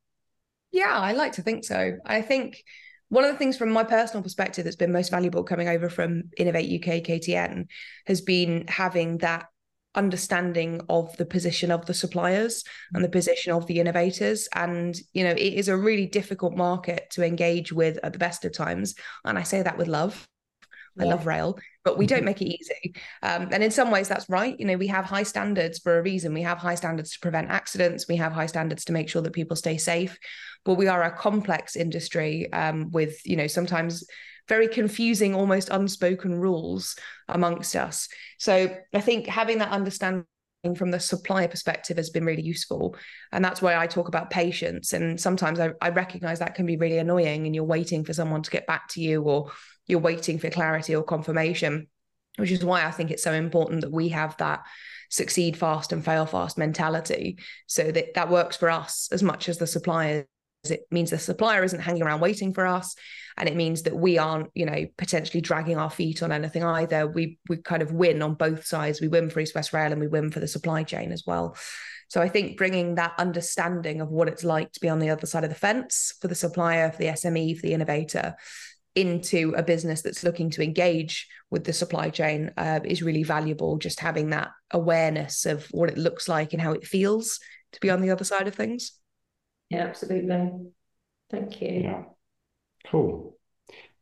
Yeah, 0.72 0.92
I 0.92 1.14
like 1.14 1.34
to 1.34 1.42
think 1.42 1.64
so. 1.64 1.98
I 2.06 2.22
think 2.22 2.64
one 3.10 3.24
of 3.24 3.32
the 3.32 3.38
things 3.38 3.58
from 3.58 3.72
my 3.72 3.84
personal 3.84 4.24
perspective 4.24 4.64
that's 4.64 4.76
been 4.76 4.92
most 4.92 5.12
valuable 5.12 5.44
coming 5.44 5.68
over 5.68 5.90
from 5.90 6.24
Innovate 6.38 6.82
UK 6.82 7.04
KTN 7.04 7.68
has 8.08 8.22
been 8.22 8.66
having 8.68 9.20
that 9.20 9.48
understanding 9.94 10.82
of 10.90 11.16
the 11.18 11.26
position 11.26 11.72
of 11.72 11.86
the 11.86 11.94
suppliers 11.94 12.64
and 12.94 13.04
the 13.04 13.10
position 13.10 13.54
of 13.54 13.66
the 13.68 13.80
innovators. 13.80 14.48
And 14.54 14.96
you 15.14 15.24
know 15.24 15.32
it 15.32 15.40
is 15.40 15.68
a 15.68 15.78
really 15.78 16.06
difficult 16.06 16.56
market 16.56 17.10
to 17.12 17.26
engage 17.26 17.72
with 17.72 18.00
at 18.04 18.14
the 18.14 18.20
best 18.20 18.44
of 18.46 18.54
times. 18.54 18.96
And 19.24 19.38
i 19.38 19.44
say 19.44 19.62
that 19.62 19.78
with 19.78 19.88
love. 19.88 20.28
Yeah. 20.98 21.06
i 21.06 21.08
love 21.10 21.26
rail 21.26 21.58
but 21.86 21.98
we 21.98 22.06
don't 22.06 22.20
mm-hmm. 22.20 22.26
make 22.26 22.42
it 22.42 22.54
easy 22.54 22.96
um, 23.24 23.48
and 23.52 23.64
in 23.64 23.72
some 23.72 23.92
ways 23.92 24.10
that's 24.10 24.30
right 24.30 24.60
you 24.60 24.66
know 24.66 24.76
we 24.76 24.88
have 24.88 25.06
high 25.06 25.24
standards 25.24 25.80
for 25.80 25.98
a 25.98 26.02
reason 26.02 26.34
we 26.34 26.42
have 26.42 26.58
high 26.58 26.76
standards 26.76 27.12
to 27.12 27.20
prevent 27.20 27.50
accidents 27.50 28.08
we 28.10 28.18
have 28.18 28.34
high 28.34 28.46
standards 28.46 28.84
to 28.84 28.92
make 28.92 29.08
sure 29.08 29.22
that 29.22 29.32
people 29.32 29.56
stay 29.56 29.78
safe 29.78 30.18
but 30.66 30.74
we 30.74 30.88
are 30.88 31.04
a 31.04 31.18
complex 31.18 31.78
industry 31.78 32.52
um, 32.52 32.92
with 32.92 33.26
you 33.26 33.38
know 33.38 33.48
sometimes 33.48 34.04
very 34.48 34.68
confusing, 34.68 35.34
almost 35.34 35.70
unspoken 35.70 36.36
rules 36.36 36.96
amongst 37.28 37.76
us. 37.76 38.08
So 38.38 38.76
I 38.94 39.02
think 39.02 39.28
having 39.28 39.58
that 39.60 39.72
understanding 39.72 40.26
from 40.76 40.92
the 40.92 41.00
supplier 41.00 41.48
perspective 41.48 41.98
has 41.98 42.10
been 42.10 42.26
really 42.26 42.42
useful. 42.42 42.96
And 43.32 43.44
that's 43.44 43.62
why 43.62 43.76
I 43.76 43.88
talk 43.88 44.08
about 44.08 44.32
patience. 44.32 44.94
And 44.94 45.20
sometimes 45.20 45.60
I, 45.60 45.72
I 45.82 45.90
recognize 45.90 46.40
that 46.40 46.56
can 46.56 46.66
be 46.66 46.78
really 46.78 46.98
annoying 46.98 47.46
and 47.46 47.54
you're 47.54 47.64
waiting 47.64 48.04
for 48.04 48.14
someone 48.14 48.42
to 48.42 48.52
get 48.52 48.66
back 48.66 48.88
to 48.90 49.02
you 49.02 49.22
or 49.22 49.52
you're 49.88 50.00
waiting 50.00 50.40
for 50.40 50.50
clarity 50.50 50.96
or 50.96 51.04
confirmation, 51.04 51.88
which 52.38 52.52
is 52.52 52.64
why 52.64 52.86
I 52.86 52.92
think 52.92 53.12
it's 53.12 53.24
so 53.24 53.34
important 53.34 53.82
that 53.82 53.92
we 53.92 54.10
have 54.10 54.36
that 54.38 54.64
succeed 55.10 55.56
fast 55.56 55.92
and 55.92 56.04
fail 56.04 56.26
fast 56.26 56.58
mentality 56.58 57.38
so 57.68 57.92
that 57.92 58.14
that 58.16 58.30
works 58.30 58.58
for 58.58 58.70
us 58.70 59.10
as 59.12 59.24
much 59.24 59.48
as 59.50 59.58
the 59.58 59.68
suppliers. 59.68 60.26
It 60.64 60.86
means 60.90 61.12
the 61.12 61.20
supplier 61.20 61.64
isn't 61.64 61.80
hanging 61.80 62.02
around 62.02 62.22
waiting 62.22 62.54
for 62.54 62.66
us 62.66 62.96
and 63.38 63.48
it 63.48 63.56
means 63.56 63.84
that 63.84 63.96
we 63.96 64.18
aren't 64.18 64.50
you 64.56 64.66
know 64.66 64.86
potentially 64.98 65.42
dragging 65.42 65.78
our 65.78 65.92
feet 65.92 66.24
on 66.24 66.32
anything 66.32 66.64
either. 66.64 67.08
We 67.08 67.40
we 67.48 67.58
kind 67.58 67.82
of 67.82 67.92
win 67.92 68.22
on 68.22 68.34
both 68.34 68.66
sides. 68.66 69.00
We 69.00 69.08
win 69.08 69.30
for 69.30 69.40
east 69.40 69.56
west 69.56 69.74
rail 69.74 69.92
and 69.92 70.02
we 70.02 70.08
win 70.08 70.32
for 70.32 70.40
the 70.40 70.48
supply 70.48 70.84
chain 70.84 71.12
as 71.12 71.24
well. 71.26 71.56
So 72.08 72.22
i 72.22 72.30
think 72.30 72.58
bringing 72.58 72.96
that 72.96 73.14
understanding 73.18 74.00
of 74.00 74.10
what 74.10 74.28
it's 74.28 74.44
like 74.44 74.72
to 74.74 74.80
be 74.80 74.90
on 74.90 75.00
the 75.00 75.10
other 75.10 75.26
side 75.26 75.44
of 75.44 75.50
the 75.50 75.56
fence 75.56 76.14
for 76.22 76.28
the 76.28 76.36
supplier 76.36 76.92
for 76.92 76.98
the 76.98 77.08
sme 77.08 77.56
for 77.56 77.64
the 77.64 77.74
innovator 77.74 78.36
into 78.96 79.54
a 79.58 79.64
business 79.64 80.02
that's 80.02 80.24
looking 80.24 80.50
to 80.50 80.64
engage 80.64 81.28
with 81.52 81.66
the 81.66 81.74
supply 81.74 82.10
chain 82.10 82.52
uh, 82.58 82.80
is 82.84 83.04
really 83.04 83.24
valuable 83.24 83.78
just 83.78 84.00
having 84.00 84.30
that 84.30 84.50
awareness 84.72 85.46
of 85.46 85.66
what 85.72 85.90
it 85.90 85.98
looks 85.98 86.30
like 86.30 86.54
and 86.54 86.62
how 86.62 86.72
it 86.72 86.88
feels 86.88 87.40
to 87.72 87.80
be 87.82 87.90
on 87.90 88.02
the 88.02 88.10
other 88.10 88.24
side 88.24 88.48
of 88.48 88.56
things 88.56 88.94
yeah, 89.70 89.84
absolutely. 89.84 90.52
Thank 91.32 91.62
you. 91.62 91.82
Yeah. 91.84 92.04
Cool. 92.88 93.38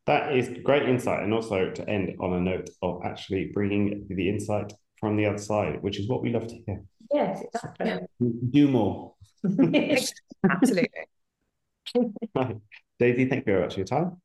That 0.06 0.36
is 0.36 0.50
great 0.62 0.88
insight. 0.88 1.22
And 1.22 1.32
also 1.32 1.70
to 1.70 1.88
end 1.88 2.14
on 2.20 2.34
a 2.34 2.40
note 2.40 2.68
of 2.82 3.00
actually 3.04 3.50
bringing 3.54 4.06
the 4.08 4.28
insight 4.28 4.72
from 5.00 5.16
the 5.16 5.26
other 5.26 5.38
side, 5.38 5.82
which 5.82 5.98
is 5.98 6.08
what 6.08 6.22
we 6.22 6.30
love 6.30 6.46
to 6.46 6.56
hear. 6.66 6.82
Yes, 7.12 7.42
exactly. 7.42 7.86
Yeah. 7.86 8.00
Do 8.50 8.68
more. 8.68 9.14
Absolutely. 10.50 10.88
right. 12.34 12.56
Daisy, 12.98 13.28
thank 13.28 13.46
you 13.46 13.52
very 13.52 13.62
much 13.62 13.74
for 13.74 13.80
your 13.80 13.86
time. 13.86 14.20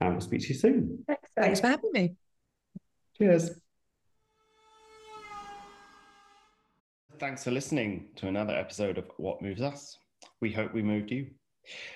And 0.00 0.12
we'll 0.12 0.20
speak 0.20 0.42
to 0.42 0.48
you 0.48 0.54
soon. 0.54 1.04
Thanks, 1.06 1.30
Thanks 1.36 1.60
for 1.60 1.68
having 1.68 1.92
me. 1.92 2.14
Cheers. 3.16 3.50
Thanks 7.18 7.44
for 7.44 7.52
listening 7.52 8.08
to 8.16 8.26
another 8.26 8.54
episode 8.54 8.98
of 8.98 9.04
What 9.18 9.40
Moves 9.40 9.62
Us. 9.62 9.96
We 10.40 10.52
hope 10.52 10.74
we 10.74 10.82
moved 10.82 11.10
you. 11.10 11.30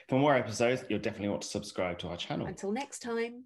For 0.08 0.18
more 0.18 0.37
episodes, 0.37 0.84
you'll 0.88 1.00
definitely 1.00 1.28
want 1.28 1.42
to 1.42 1.48
subscribe 1.48 1.98
to 1.98 2.08
our 2.08 2.16
channel. 2.16 2.46
Until 2.46 2.72
next 2.72 3.00
time. 3.00 3.44